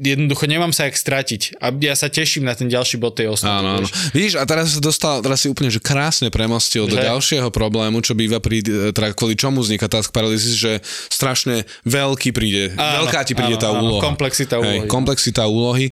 [0.00, 1.60] jednoducho nemám sa jak stratiť.
[1.60, 3.60] A ja sa teším na ten ďalší bod tej osnovy.
[3.60, 3.88] Áno, áno.
[4.16, 7.04] Vidíš, a teraz sa dostal, teraz si úplne že krásne premostil do Že?
[7.12, 8.64] ďalšieho problému, čo býva pri,
[8.96, 10.80] teda kvôli čomu vzniká task paralysis, že
[11.12, 14.00] strašne veľký príde, Áno, veľká ti príde áno, tá áno, úloha.
[14.00, 14.90] komplexita úlohy, Hej, no.
[14.90, 15.86] komplexita úlohy.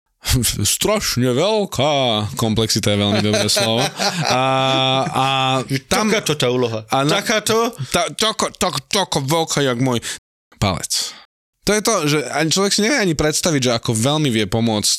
[0.64, 1.92] Strašne veľká.
[2.34, 3.84] Komplexita je veľmi dobré slovo.
[4.24, 4.42] A,
[5.06, 5.24] a
[5.86, 6.08] tam...
[6.08, 6.82] Takáto tá úloha.
[6.88, 7.70] A na- Takáto?
[7.92, 10.00] tá, tako, tak, tako veľká, jak môj
[10.56, 11.12] palec.
[11.64, 14.98] To je to, že ani človek si nevie ani predstaviť, že ako veľmi vie pomôcť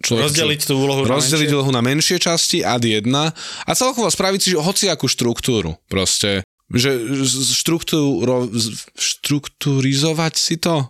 [0.00, 1.56] človek, Rozdeliť tú úlohu na rozdeliť menšie?
[1.56, 5.76] úlohu na menšie časti, ad 1 a celkovo spraviť si hociakú štruktúru.
[5.88, 6.40] Proste,
[6.72, 6.96] že
[7.52, 8.48] štruktúro,
[8.96, 10.88] štruktúrizovať si to?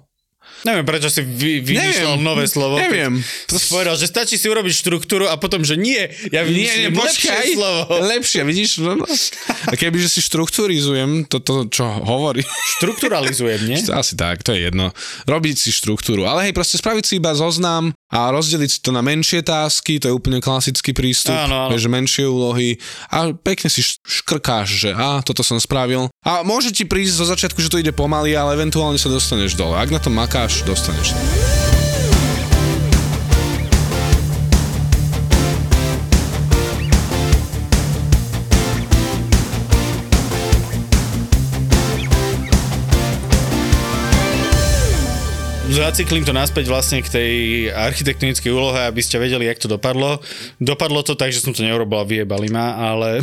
[0.65, 2.81] Neviem, prečo si vy, vymýšľal nové slovo.
[2.81, 3.21] Neviem.
[3.51, 6.89] To si povedal, že stačí si urobiť štruktúru a potom, že nie, ja Nie, nie,
[6.89, 7.47] vymýšľam lepšie počkaj.
[7.53, 7.81] slovo.
[8.17, 8.71] Lepšie, vidíš?
[8.81, 9.07] No, no.
[9.71, 12.47] A keby, že si štruktúrizujem toto, čo hovorí,
[12.79, 13.79] Štrukturalizujem, nie?
[14.01, 14.93] Asi tak, to je jedno.
[15.27, 16.25] Robiť si štruktúru.
[16.29, 20.11] Ale hej, proste spraviť si iba zoznam a rozdeliť si to na menšie tásky, to
[20.11, 21.35] je úplne klasický prístup.
[21.35, 21.75] Áno, áno.
[21.75, 22.79] Že menšie úlohy
[23.11, 26.07] a pekne si škrkáš, že a toto som spravil.
[26.23, 29.75] A môže ti prísť zo začiatku, že to ide pomaly, ale eventuálne sa dostaneš dole.
[29.75, 31.56] Ak na to makáš, dostaneš sa.
[45.67, 47.33] Zacyklím to naspäť vlastne k tej
[47.75, 50.23] architektonickej úlohe, aby ste vedeli, jak to dopadlo.
[50.62, 53.19] Dopadlo to tak, že som to neurobil a vyjebali ma, ale...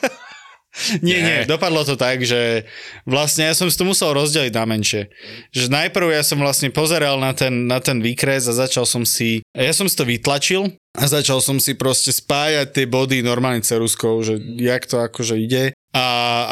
[1.04, 2.64] nie, nie, dopadlo to tak, že
[3.04, 5.12] vlastne ja som si to musel rozdeliť na menšie.
[5.52, 9.44] Že najprv ja som vlastne pozeral na ten, na ten výkres a začal som si...
[9.52, 14.24] Ja som si to vytlačil a začal som si proste spájať tie body normálne ceruskou,
[14.24, 16.04] že jak to akože ide a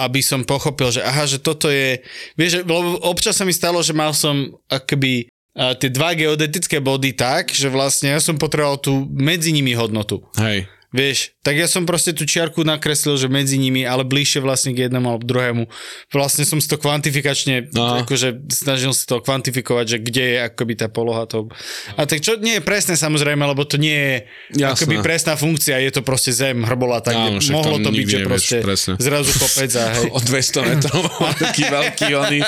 [0.02, 2.02] aby som pochopil, že aha, že toto je,
[2.34, 7.50] vieš, lebo občas sa mi stalo, že mal som akoby tie dva geodetické body tak,
[7.50, 10.22] že vlastne ja som potreboval tú medzi nimi hodnotu.
[10.38, 10.70] Hej.
[10.88, 14.84] Vieš, tak ja som proste tú čiarku nakreslil, že medzi nimi, ale bližšie vlastne k
[14.84, 15.68] jednému alebo druhému.
[16.08, 18.02] Vlastne som si to kvantifikačne, Aha.
[18.02, 21.52] akože snažil si to kvantifikovať, že kde je akoby tá poloha to.
[21.92, 24.14] A tak čo nie je presné samozrejme, lebo to nie je
[24.58, 24.72] Jasné.
[24.80, 28.16] akoby presná funkcia, je to proste zem, hrbola, tak Áno, však mohlo to byť, že
[28.16, 28.92] nevieš proste presne.
[28.96, 30.08] zrazu kopec a hej.
[30.16, 31.02] O 200 metrov,
[31.44, 32.40] taký veľký oný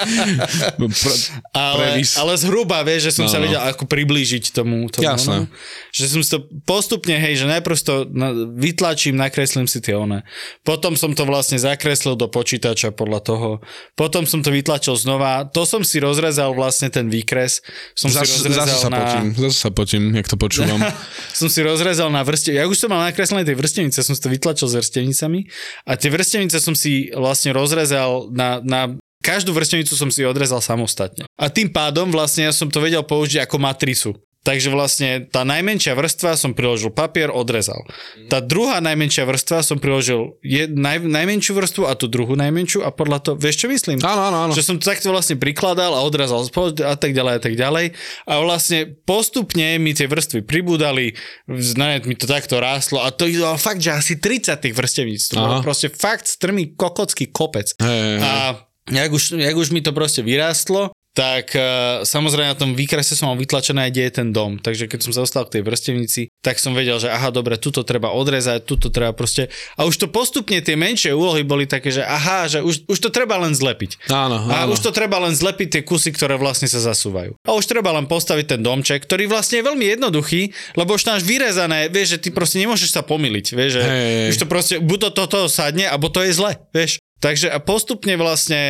[0.80, 1.18] pr-
[1.50, 2.16] Ale, previs.
[2.16, 3.44] ale zhruba, vieš, že som No, sa no.
[3.44, 4.88] vedel ako priblížiť tomu.
[4.88, 5.36] tomu Jasné.
[5.38, 5.52] no.
[5.90, 10.24] Že som si to postupne, hej, že najprv to na, vytlačím, nakreslím si tie one.
[10.62, 13.48] Potom som to vlastne zakreslil do počítača podľa toho.
[13.94, 15.48] Potom som to vytlačil znova.
[15.52, 17.60] To som si rozrezal vlastne ten výkres.
[17.94, 18.98] Som Zas, si rozrezal zase sa na...
[18.98, 20.80] potím, zase sa potím, jak to počúvam.
[21.40, 22.54] som si rozrezal na vrste.
[22.56, 25.46] Ja už som mal nakreslené tie vrstevnice, som si to vytlačil s vrstevnicami
[25.86, 28.80] a tie vrstevnice som si vlastne rozrezal na, na
[29.20, 31.28] každú vrstevnicu som si odrezal samostatne.
[31.36, 34.10] A tým pádom vlastne ja som to vedel použiť ako matricu.
[34.40, 37.84] Takže vlastne tá najmenšia vrstva som priložil papier, odrezal.
[38.32, 42.88] Tá druhá najmenšia vrstva som priložil je, naj, najmenšiu vrstvu a tú druhú najmenšiu a
[42.88, 44.00] podľa toho, vieš čo myslím?
[44.00, 44.52] Áno, áno, áno.
[44.56, 47.92] Že som to takto vlastne prikladal a odrazal spod a tak ďalej a tak ďalej.
[48.24, 51.12] A vlastne postupne mi tie vrstvy pribúdali,
[51.44, 55.36] znamená mi to takto rástlo a to išlo fakt, že asi 30 tých vrstevníc.
[55.36, 57.76] To bolo proste fakt strmý kokocký kopec.
[57.76, 58.24] Hej, hej.
[58.24, 58.56] A
[58.88, 63.28] jak už, jak už mi to proste vyrástlo, tak uh, samozrejme na tom výkrese som
[63.28, 64.56] mal vytlačené kde je ten dom.
[64.56, 67.84] Takže keď som sa dostal k tej vrstevnici, tak som vedel, že aha, dobre, tuto
[67.84, 69.52] treba odrezať, tuto treba proste...
[69.76, 73.12] A už to postupne tie menšie úlohy boli také, že aha, že už, už to
[73.12, 74.08] treba len zlepiť.
[74.08, 74.72] Áno, A áno.
[74.72, 77.36] už to treba len zlepiť tie kusy, ktoré vlastne sa zasúvajú.
[77.44, 80.48] A už treba len postaviť ten domček, ktorý vlastne je veľmi jednoduchý,
[80.80, 84.28] lebo už máš vyrezané, vieš, že ty proste nemôžeš sa pomýliť, vieš, že Hej.
[84.32, 87.02] už to proste, buď to toto sadne, alebo to je zle, vieš.
[87.20, 88.60] Takže a postupne vlastne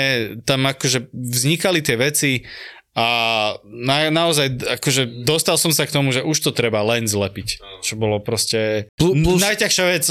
[0.42, 2.42] tam akože vznikali tie veci
[2.90, 3.06] a
[3.62, 7.62] na, naozaj akože dostal som sa k tomu, že už to treba len zlepiť.
[7.86, 10.04] Čo bolo proste Plus- plus- najťažšia vec.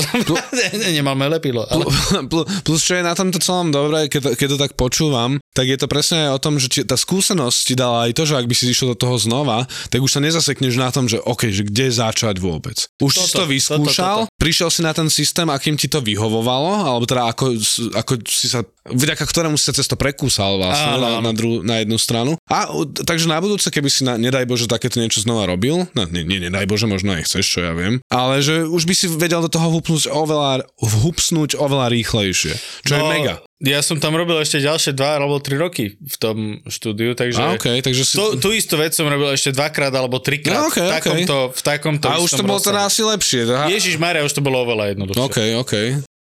[0.95, 1.67] Nemáme lepidlo.
[1.67, 1.83] Ale...
[2.31, 5.75] Plus, plus, čo je na tomto celom dobré, keď keď to tak počúvam, tak je
[5.75, 8.55] to presne aj o tom, že tá skúsenosť ti dala aj to, že ak by
[8.55, 11.91] si išiel do toho znova, tak už sa nezasekneš na tom, že OK, že kde
[11.91, 12.87] začať vôbec.
[13.03, 14.39] Už toto, si to vyskúšal, toto, toto.
[14.39, 17.59] prišiel si na ten systém, akým ti to vyhovovalo, alebo teda ako,
[17.91, 21.83] ako si sa, vďaka ktorému si sa cesto prekúsal vlastne áno, na, na, dru, na
[21.83, 22.39] jednu stranu.
[22.47, 22.71] A
[23.03, 26.39] takže na budúce, keby si na, nedaj Bože takéto niečo znova robil, no, nie, nie,
[26.39, 29.51] nedaj Bože, možno aj chceš, čo ja viem, ale že už by si vedel do
[29.51, 32.55] toho hupnúť oveľa, hupsnúť oveľa rýchlejšie,
[32.87, 33.35] čo no, je mega.
[33.59, 37.59] Ja som tam robil ešte ďalšie dva alebo tri roky v tom štúdiu, takže, a,
[37.59, 38.15] okay, takže si...
[38.15, 41.55] to, tú istú vec som robil ešte dvakrát alebo trikrát no, okay, v, takomto, okay.
[41.59, 43.43] v takomto A už to bolo teda asi lepšie.
[43.43, 43.67] Teda...
[43.67, 45.19] Ježiš Maria, už to bolo oveľa jednoduchšie.
[45.27, 45.73] OK, OK.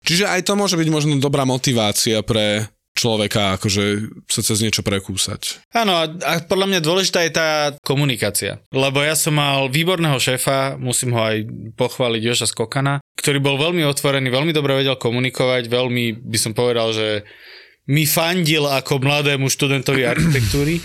[0.06, 2.72] Čiže aj to môže byť možno dobrá motivácia pre
[3.06, 5.70] človeka akože sa cez niečo prekúsať.
[5.78, 7.50] Áno, a podľa mňa dôležitá je tá
[7.86, 8.58] komunikácia.
[8.74, 11.46] Lebo ja som mal výborného šéfa, musím ho aj
[11.78, 16.90] pochváliť, Joža Skokana, ktorý bol veľmi otvorený, veľmi dobre vedel komunikovať, veľmi by som povedal,
[16.98, 17.22] že
[17.86, 20.82] mi fandil ako mladému študentovi architektúry.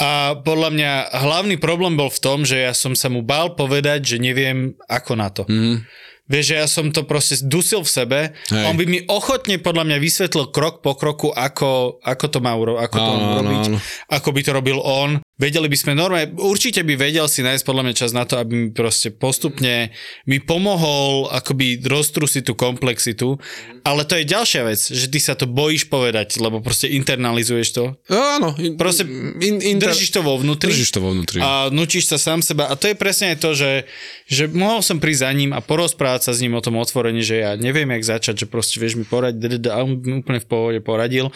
[0.00, 4.16] A podľa mňa hlavný problém bol v tom, že ja som sa mu bál povedať,
[4.16, 5.44] že neviem ako na to.
[5.44, 5.84] Mm.
[6.30, 8.18] Vieš, že ja som to proste dusil v sebe.
[8.54, 8.64] Hej.
[8.70, 12.78] On by mi ochotne podľa mňa vysvetlil krok po kroku, ako, ako to má uro-
[12.78, 13.78] ako to áno, urobiť, áno.
[14.06, 15.18] ako by to robil on.
[15.40, 18.52] Vedeli by sme normálne, určite by vedel si nájsť podľa mňa čas na to, aby
[18.52, 19.88] mi proste postupne
[20.28, 23.40] mi pomohol akoby roztrusiť tú komplexitu,
[23.80, 27.84] ale to je ďalšia vec, že ty sa to bojíš povedať, lebo proste internalizuješ to.
[28.12, 28.52] Áno.
[28.60, 29.08] In, proste
[29.40, 29.96] in, inter...
[29.96, 30.68] držíš to vo vnútri.
[30.68, 31.40] Držíš to vo vnútri.
[31.40, 32.68] A nučíš sa sám seba.
[32.68, 33.88] A to je presne to, že,
[34.28, 37.40] že mohol som prísť za ním a porozprávať sa s ním o tom otvorení, že
[37.40, 41.32] ja neviem, jak začať, že proste vieš mi poradiť, a on úplne v pohode poradil.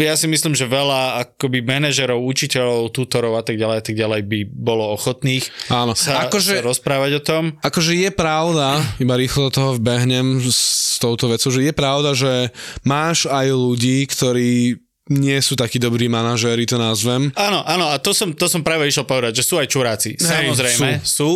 [0.00, 3.96] Ja si myslím, že veľa akoby manažerov, učiteľov, túto autorov a tak ďalej a tak
[3.98, 5.98] ďalej by bolo ochotných Áno.
[5.98, 7.42] Sa, akože, sa rozprávať o tom.
[7.66, 12.54] Akože je pravda, iba rýchlo do toho vbehnem s touto vecou, že je pravda, že
[12.86, 17.32] máš aj ľudí, ktorí nie sú takí dobrí manažéri, to nazvem.
[17.32, 20.20] Áno, áno, a to som, to som práve išiel povedať, že sú aj čuráci.
[20.20, 21.08] Hej, Samozrejme, sú.
[21.08, 21.30] sú.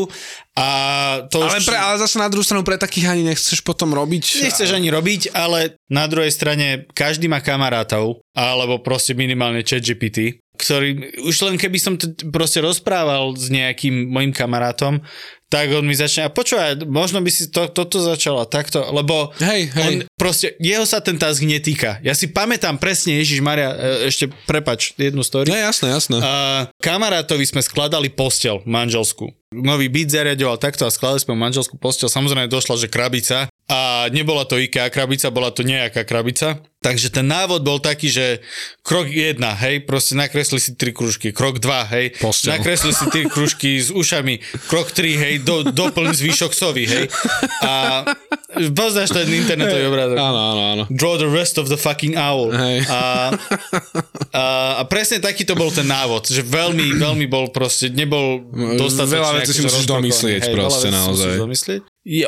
[0.53, 0.69] A
[1.33, 1.65] to ale, už...
[1.65, 4.45] pre, ale zase na druhú stranu pre takých ani nechceš potom robiť.
[4.45, 10.42] Nechceš ani robiť, ale na druhej strane každý má kamarátov, alebo proste minimálne chat GPT,
[10.57, 15.01] ktorý, už len keby som to proste rozprával s nejakým mojim kamarátom,
[15.53, 19.37] tak on mi začne, a počúvaj, možno by si to, toto začal a takto, lebo
[19.37, 19.85] hej, hej.
[19.85, 22.01] on proste, jeho sa ten task netýka.
[22.01, 25.53] Ja si pamätám presne, Ježiš Maria, e, ešte prepač jednu story.
[25.53, 26.25] No jasné, jasné.
[26.25, 26.33] A
[26.81, 29.29] kamarátovi sme skladali postel manželskú.
[29.53, 32.09] Nový byt zariadoval takto a skladali sme manželskú postel.
[32.09, 36.61] Samozrejme došla, že krabica a nebola to IKEA krabica, bola to nejaká krabica.
[36.83, 38.43] Takže ten návod bol taký, že
[38.83, 42.59] krok jedna, hej, proste nakresli si tri kružky, krok dva, hej, Postel.
[42.59, 47.07] nakresli si tri kružky s ušami, krok tri, hej, do, doplň zvyšok sovy, hej.
[47.63, 48.03] A
[48.75, 50.19] poznáš ten internetový obrázok.
[50.19, 50.85] Áno, áno, áno.
[50.91, 52.51] Draw the rest of the fucking owl.
[52.51, 52.83] Hej.
[52.91, 53.31] A,
[54.35, 54.45] a,
[54.83, 58.43] a presne taký to bol ten návod, že veľmi, veľmi bol proste, nebol
[58.75, 59.42] dostatočný.
[59.43, 61.35] Vecí si musíš domyslieť hej, proste naozaj.
[61.39, 61.81] Domyslieť.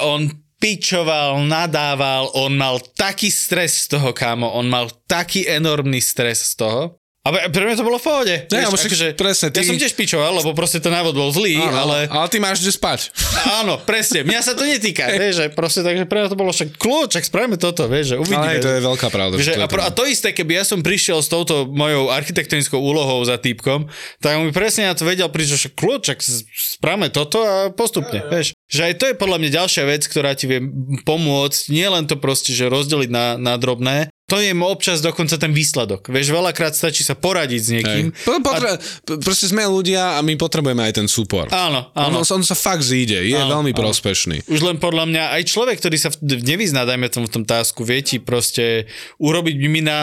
[0.02, 0.26] On
[0.58, 6.64] pičoval, nadával, on mal taký stres z toho, kámo, on mal taký enormný stres z
[6.64, 6.82] toho,
[7.24, 8.34] a pre mňa to bolo v pohode.
[8.52, 9.64] Ja, Vieš, akože, presne, ty...
[9.64, 12.04] ja som tiež pičoval, lebo proste ten návod bol zlý, áno, ale...
[12.12, 13.08] Ale ty máš kde spať.
[13.64, 14.28] Áno, presne.
[14.28, 17.24] Mňa sa to netýka, vieš, že proste, takže pre mňa to bolo však kľúč, čak
[17.24, 18.60] spravíme toto, vieš, že uvidíme.
[18.60, 19.40] Ale to je veľká pravda.
[19.40, 23.40] Že, a, a, to isté, keby ja som prišiel s touto mojou architektonickou úlohou za
[23.40, 23.88] týpkom,
[24.20, 26.20] tak on mi presne na to vedel prísť, že kľúč, čak
[26.52, 28.32] spravíme toto a postupne, ja, ja.
[28.36, 28.52] vieš.
[28.68, 30.60] Že aj to je podľa mňa ďalšia vec, ktorá ti vie
[31.08, 35.52] pomôcť, nie len to proste, že rozdeliť na, na drobné, to je občas dokonca ten
[35.52, 36.08] výsledok.
[36.08, 38.04] Vieš, veľakrát stačí sa poradiť s niekým.
[38.40, 39.20] Potre- a...
[39.20, 41.52] Proste sme ľudia a my potrebujeme aj ten súpor.
[41.52, 42.24] Áno, áno.
[42.24, 43.80] On, on sa fakt zíde, je áno, veľmi áno.
[43.84, 44.48] prospešný.
[44.48, 48.00] Už len podľa mňa aj človek, ktorý sa nevyzná, dajme tomu v tom tásku, vie
[48.00, 48.88] ti proste
[49.20, 49.54] urobiť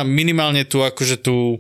[0.05, 1.57] minimálne tú, akože tú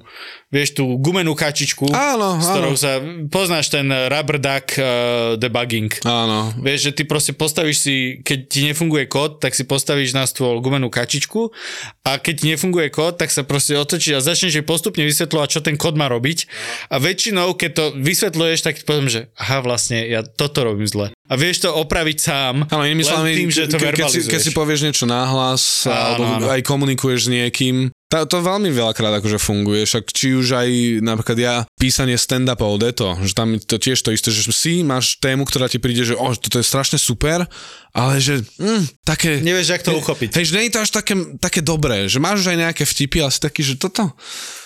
[0.51, 2.79] vieš, tú gumenú kačičku, áno, s ktorou áno.
[2.79, 2.99] sa,
[3.31, 5.87] poznáš ten rubber duck uh, debugging.
[6.03, 6.51] Áno.
[6.59, 10.59] Vieš, že ty proste postavíš si, keď ti nefunguje kód, tak si postavíš na stôl
[10.59, 11.55] gumenú kačičku
[12.03, 15.79] a keď nefunguje kód, tak sa proste otočí a začneš jej postupne vysvetľovať, čo ten
[15.79, 16.45] kód má robiť.
[16.91, 21.15] A väčšinou, keď to vysvetľuješ, tak poviem, že aha, vlastne ja toto robím zle.
[21.31, 22.99] A vieš to opraviť sám, ale len
[23.31, 26.51] tým, že to ke, keď, si, keď si povieš niečo náhlas, alebo áno.
[26.51, 31.37] aj komunikuješ s niekým, to, to veľmi veľakrát akože funguje, však či už aj napríklad
[31.39, 35.71] ja písanie stand-upov, to, že tam to tiež to isté, že si máš tému, ktorá
[35.71, 37.47] ti príde, že oh, toto je strašne super,
[37.95, 39.39] ale že mm, také...
[39.39, 40.35] Nevieš, jak to uchopiť.
[40.35, 43.23] Hej, že nie je to až také, také dobré, že máš už aj nejaké vtipy,
[43.23, 44.11] ale si taký, že toto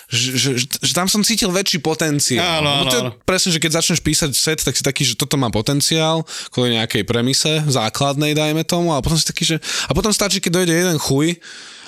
[0.05, 2.61] že, že, že, že tam som cítil väčší potenciál.
[2.61, 6.21] Áno, áno, presne, že keď začneš písať set, tak si taký, že toto má potenciál,
[6.53, 9.57] kvôli nejakej premise, základnej, dajme tomu, a potom si taký, že...
[9.89, 11.41] A potom stačí, keď dojde jeden chuj,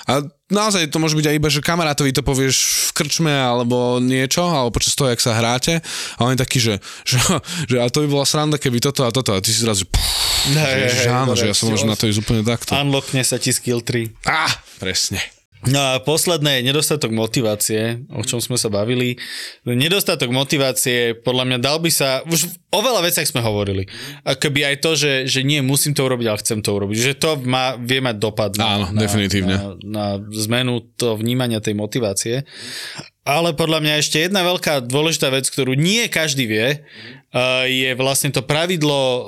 [0.08, 4.40] A naozaj to môže byť aj iba, že kamarátovi to povieš v krčme alebo niečo,
[4.40, 5.84] alebo počas toho, jak sa hráte
[6.16, 7.20] a on je taký, že, že,
[7.68, 9.92] že a to by bola sranda, keby toto a toto a ty si zrazu, že,
[9.92, 12.72] pff, Hej, že, hej, áno, dobre, že ja som možno na to ísť úplne takto.
[12.72, 14.24] Unlockne sa ti skill 3.
[14.24, 14.48] Á,
[14.80, 15.20] presne.
[15.66, 19.18] No a posledné je nedostatok motivácie, o čom sme sa bavili.
[19.66, 23.90] Nedostatok motivácie, podľa mňa dal by sa, už o veľa veciach sme hovorili.
[24.22, 26.96] Akoby aj to, že, že nie musím to urobiť, ale chcem to urobiť.
[27.02, 29.54] Že to má, vie mať dopad na, Áno, na, definitívne.
[29.58, 30.06] Na, na
[30.46, 32.46] zmenu to vnímania tej motivácie.
[33.28, 36.80] Ale podľa mňa ešte jedna veľká dôležitá vec, ktorú nie každý vie,
[37.36, 39.20] uh, je vlastne to pravidlo uh,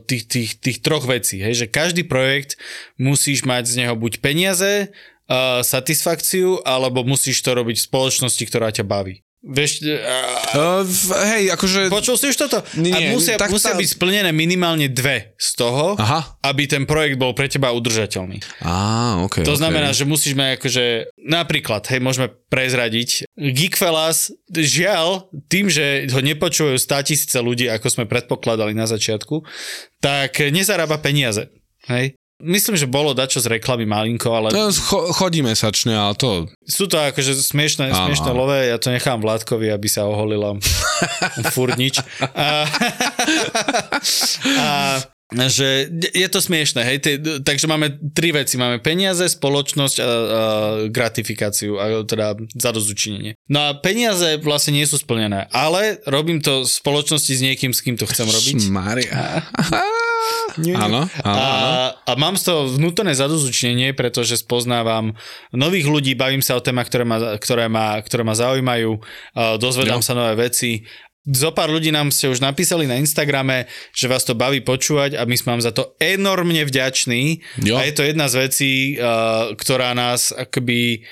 [0.00, 1.42] tých, tých, tých troch vecí.
[1.42, 1.66] Hej?
[1.66, 2.56] Že každý projekt
[2.96, 4.88] musíš mať z neho buď peniaze,
[5.28, 9.22] uh, satisfakciu, alebo musíš to robiť v spoločnosti, ktorá ťa baví.
[9.42, 10.84] Vieš, uh, Uh,
[11.32, 11.88] hej, akože...
[11.88, 12.60] počul si už toto?
[12.76, 16.36] Nie, A musia, tak musia tá- byť splnené minimálne dve z toho, Aha.
[16.44, 18.44] aby ten projekt bol pre teba udržateľný.
[18.60, 19.40] Á, ok.
[19.48, 19.60] To ok.
[19.64, 20.84] znamená, že musíš mať akože,
[21.24, 28.04] napríklad, hej, môžeme prezradiť, Geekfellas, žiaľ, tým, že ho nepočúvajú 100 tisíce ľudí, ako sme
[28.04, 29.40] predpokladali na začiatku,
[30.04, 31.48] tak nezarába peniaze.
[31.88, 32.14] Hej.
[32.42, 36.50] Myslím, že bolo dačo z reklamy malinko, ale No, cho- chodí mesačne, ale to...
[36.66, 40.58] sú to akože smiešné, Áno, smiešné lové, ja to nechám Vládkovi, aby sa oholila
[41.54, 42.02] furt nič.
[42.34, 42.66] A,
[44.58, 44.68] a
[45.32, 50.10] že je to smiešné, hej, Ty- takže máme tri veci, máme peniaze, spoločnosť a, a
[50.92, 53.38] gratifikáciu, a teda zadozučinenie.
[53.48, 57.80] No a peniaze vlastne nie sú splnené, ale robím to v spoločnosti s niekým, s
[57.80, 58.58] kým to chcem robiť.
[58.68, 59.40] Maria.
[60.76, 65.16] Áno, áno, A, a mám z toho vnútorné zadozučnenie, pretože spoznávam
[65.50, 69.00] nových ľudí, bavím sa o témach, ktoré ma, ktoré ma, ktoré ma zaujímajú,
[69.56, 70.06] dozvedám Jo.
[70.06, 70.84] sa nové veci.
[71.22, 75.22] Zo pár ľudí nám ste už napísali na Instagrame, že vás to baví počúvať a
[75.22, 77.38] my sme vám za to enormne vďační.
[77.62, 77.78] Jo.
[77.78, 81.06] A je to jedna z vecí, uh, ktorá nás akoby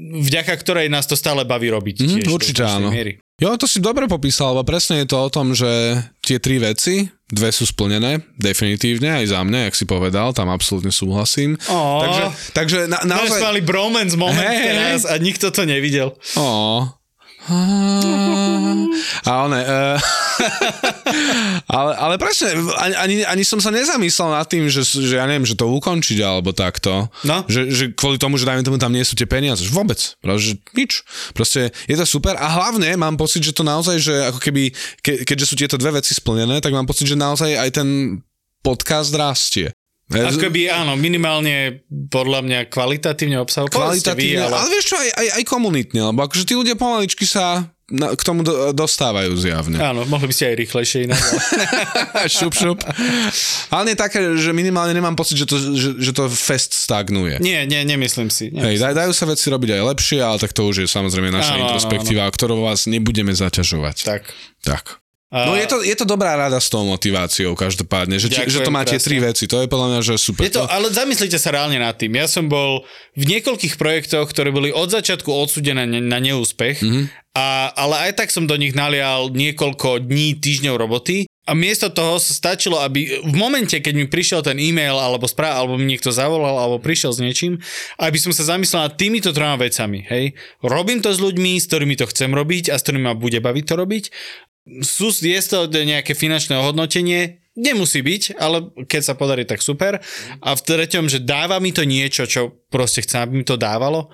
[0.00, 1.94] vďaka ktorej nás to stále baví robiť.
[2.00, 2.88] Tiež do určite áno.
[2.88, 3.20] Miery.
[3.36, 5.68] Jo, to si dobre popísal, lebo presne je to o tom, že
[6.24, 10.90] tie tri veci, dve sú splnené, definitívne, aj za mňa, jak si povedal, tam absolútne
[10.90, 11.54] súhlasím.
[11.70, 12.02] Ó.
[12.02, 13.38] Takže, takže na, Naozaj...
[13.38, 16.18] sme mali bromance moment hej, teraz a nikto to nevidel.
[16.34, 16.84] Ó.
[19.26, 19.98] A one, uh,
[21.76, 25.58] ale, ale presne, ani, ani, som sa nezamyslel nad tým, že, že ja neviem, že
[25.58, 27.10] to ukončiť alebo takto.
[27.26, 27.44] No.
[27.50, 29.66] Že, že kvôli tomu, že dajme tomu tam nie sú tie peniaze.
[29.66, 30.00] Že vôbec.
[30.22, 31.02] Že nič.
[31.34, 34.70] Proste je to super a hlavne mám pocit, že to naozaj, že ako keby,
[35.02, 37.88] ke, keďže sú tieto dve veci splnené, tak mám pocit, že naozaj aj ten
[38.60, 39.72] podcast rastie.
[40.10, 43.70] Ako by áno, minimálne podľa mňa kvalitatívne obsahu.
[43.70, 44.54] Kvalitatívne, vy, ale...
[44.58, 44.68] ale...
[44.74, 48.46] vieš čo, aj, aj, aj komunitne, lebo akože tí ľudia pomaličky sa na, k tomu
[48.46, 49.78] do, dostávajú zjavne.
[49.82, 51.22] Áno, mohli by ste aj rýchlejšie inak.
[52.38, 52.78] šup, šup.
[53.70, 57.42] Ale nie také, že minimálne nemám pocit, že to, že, že to fest stagnuje.
[57.42, 58.54] nie, nie, nemyslím si.
[58.54, 58.82] Hej, Nemyslím.
[58.82, 61.58] daj, dajú sa veci robiť aj lepšie, ale tak to už je samozrejme naša Áno,
[61.58, 63.96] áno, introspektíva, ktorou vás nebudeme zaťažovať.
[64.06, 64.22] Tak.
[64.62, 65.02] tak.
[65.30, 68.74] No je to, je to dobrá rada s tou motiváciou každopádne, že, Ďakujem, že to
[68.74, 69.06] má tie krásne.
[69.06, 70.42] tri veci, to je podľa mňa, že super.
[70.42, 72.18] Je to, ale zamyslite sa reálne nad tým.
[72.18, 72.82] Ja som bol
[73.14, 76.90] v niekoľkých projektoch, ktoré boli od začiatku odsudené na, neúspech, Mhm.
[76.90, 77.04] mm-hmm.
[77.38, 81.30] a, ale aj tak som do nich nalial niekoľko dní, týždňov roboty.
[81.46, 85.62] A miesto toho sa stačilo, aby v momente, keď mi prišiel ten e-mail alebo správ,
[85.62, 87.58] alebo mi niekto zavolal, alebo prišiel s niečím,
[87.98, 90.06] aby som sa zamyslel nad týmito troma vecami.
[90.06, 90.38] Hej?
[90.62, 93.64] Robím to s ľuďmi, s ktorými to chcem robiť a s ktorými ma bude baviť
[93.66, 94.04] to robiť.
[94.80, 99.98] Sú, je to nejaké finančné ohodnotenie, nemusí byť, ale keď sa podarí, tak super.
[100.40, 104.08] A v treťom, že dáva mi to niečo, čo proste chcem, aby mi to dávalo.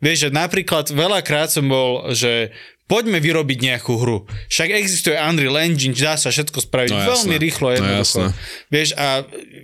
[0.00, 2.54] Vieš, že napríklad veľakrát som bol, že
[2.88, 4.24] poďme vyrobiť nejakú hru.
[4.48, 8.18] Však existuje Unreal Engine, dá sa všetko spraviť No veľmi rýchlo, No jednoducho.
[8.24, 8.26] jasné.
[8.72, 9.06] Vieš, a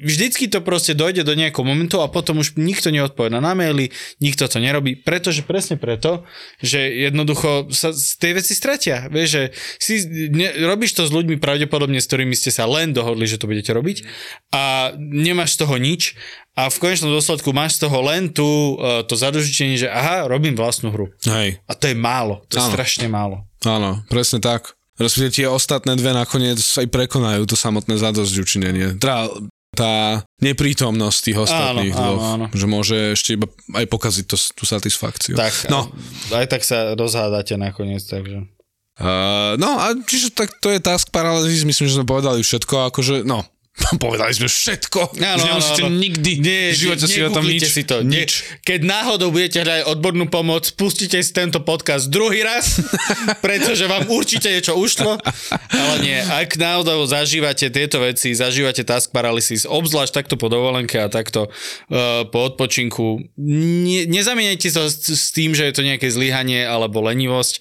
[0.04, 3.88] vždycky to proste dojde do nejakého momentu a potom už nikto neodpoveda na maily,
[4.20, 6.28] nikto to nerobí, pretože presne preto,
[6.60, 9.08] že jednoducho sa z tej veci stratia.
[9.08, 9.42] Vieš, že
[9.80, 9.94] si,
[10.28, 13.72] ne, robíš to s ľuďmi pravdepodobne, s ktorými ste sa len dohodli, že to budete
[13.72, 14.04] robiť
[14.52, 16.12] a nemáš z toho nič
[16.54, 18.46] a v konečnom dôsledku máš z toho len tú,
[18.76, 21.10] eh, to zadožitenie, že aha, robím vlastnú hru.
[21.22, 22.70] Hej, A to je málo, to je Áno.
[22.70, 23.42] strašne málo.
[23.62, 24.74] áno, presne tak.
[24.94, 28.94] Respektíve tie ostatné dve nakoniec aj prekonajú to samotné zadosť učinenie.
[28.94, 29.26] Teda
[29.74, 32.46] tá neprítomnosť tých ostatných Áno, áno, dvoch, áno.
[32.54, 35.34] že môže ešte iba aj pokaziť to, tú satisfakciu.
[35.34, 35.90] Tak, No,
[36.30, 38.46] aj tak sa rozhádate nakoniec, takže...
[38.94, 43.26] Uh, no a čiže tak to je task paralezis, myslím, že sme povedali všetko, akože
[43.26, 43.42] no,
[43.74, 45.18] Povedali sme všetko.
[45.18, 45.98] Áno, Už áno, nemusíte áno.
[45.98, 47.66] nikdy Nie, v živote si o tom nič.
[47.66, 48.06] si to.
[48.06, 48.46] Nič.
[48.62, 52.78] Keď náhodou budete hľadať odbornú pomoc, pustite si tento podcast druhý raz,
[53.44, 55.18] pretože vám určite niečo ušlo.
[55.74, 61.10] Ale nie, ak náhodou zažívate tieto veci, zažívate task paralysis, obzvlášť takto po dovolenke a
[61.10, 66.62] takto uh, po odpočinku, ne, nezamieňajte to s, s tým, že je to nejaké zlyhanie
[66.62, 67.58] alebo lenivosť,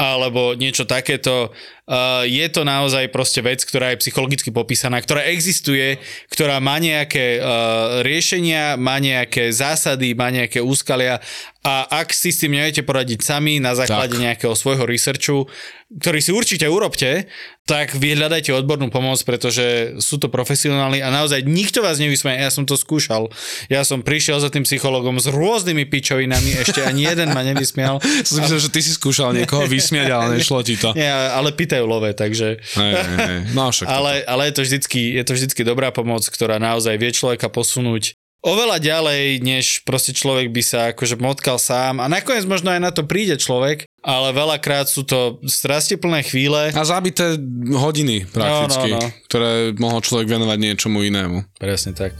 [0.00, 1.52] alebo niečo takéto.
[1.82, 5.98] Uh, je to naozaj proste vec, ktorá je psychologicky popísaná, ktorá existuje,
[6.30, 11.18] ktorá má nejaké uh, riešenia, má nejaké zásady, má nejaké úskalia
[11.62, 14.22] a ak si s tým neviete poradiť sami na základe Tak.
[14.22, 15.46] nejakého svojho researchu,
[15.94, 17.30] ktorý si určite urobte,
[17.62, 22.42] tak vyhľadajte odbornú pomoc, pretože sú to profesionáli a naozaj nikto vás nevysmeje.
[22.42, 23.30] Ja som to skúšal.
[23.70, 28.02] Ja som prišiel za tým psychologom s rôznymi pičovinami, ešte ani jeden ma nevysmial.
[28.26, 30.90] Som myslel, že ty si skúšal niekoho vysmiať, ale nešlo ti to.
[30.98, 32.58] Nie, ale pýtajú love, takže...
[32.58, 33.38] Hej, hej, hej.
[33.54, 37.14] No však Ale, ale je, to vždycky, je to vždycky dobrá pomoc, ktorá naozaj vie
[37.14, 42.68] človeka posunúť oveľa ďalej, než proste človek by sa akože motkal sám a nakoniec možno
[42.68, 46.70] aj na to príde človek, ale veľakrát sú to strastiplné chvíle.
[46.70, 47.38] A zabité
[47.68, 49.10] hodiny prakticky, No, no, no.
[49.24, 51.46] ktoré mohol človek venovať niečomu inému.
[51.56, 52.18] Presne tak.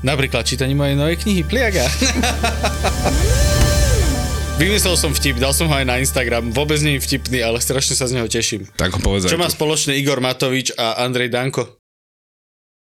[0.00, 1.88] Napríklad čítanie mojej novej knihy Pliaga.
[4.56, 6.48] Vymyslel som vtip, dal som ho aj na Instagram.
[6.48, 8.64] Vôbec nie je vtipný, ale strašne sa z neho teším.
[8.72, 9.56] Tak ho povedz Čo má tu.
[9.56, 11.76] spoločné Igor Matovič a Andrej Danko?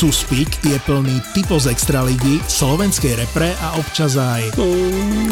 [0.00, 4.56] Suspík je plný typov z Extraligy, slovenskej repre a občas aj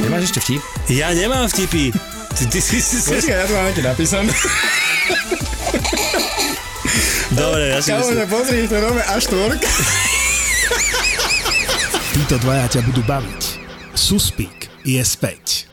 [0.05, 0.63] Nemáš ešte vtip?
[0.93, 1.89] Ja nemám vtipy.
[2.37, 3.01] Ty, ty si si...
[3.01, 3.33] si...
[3.33, 4.29] ja to mám napísané.
[7.33, 8.29] Dobre, ja si myslím.
[8.29, 9.61] pozri, to nové až tvork.
[12.13, 13.43] títo dvaja ťa budú baviť.
[13.97, 15.65] Suspík je späť.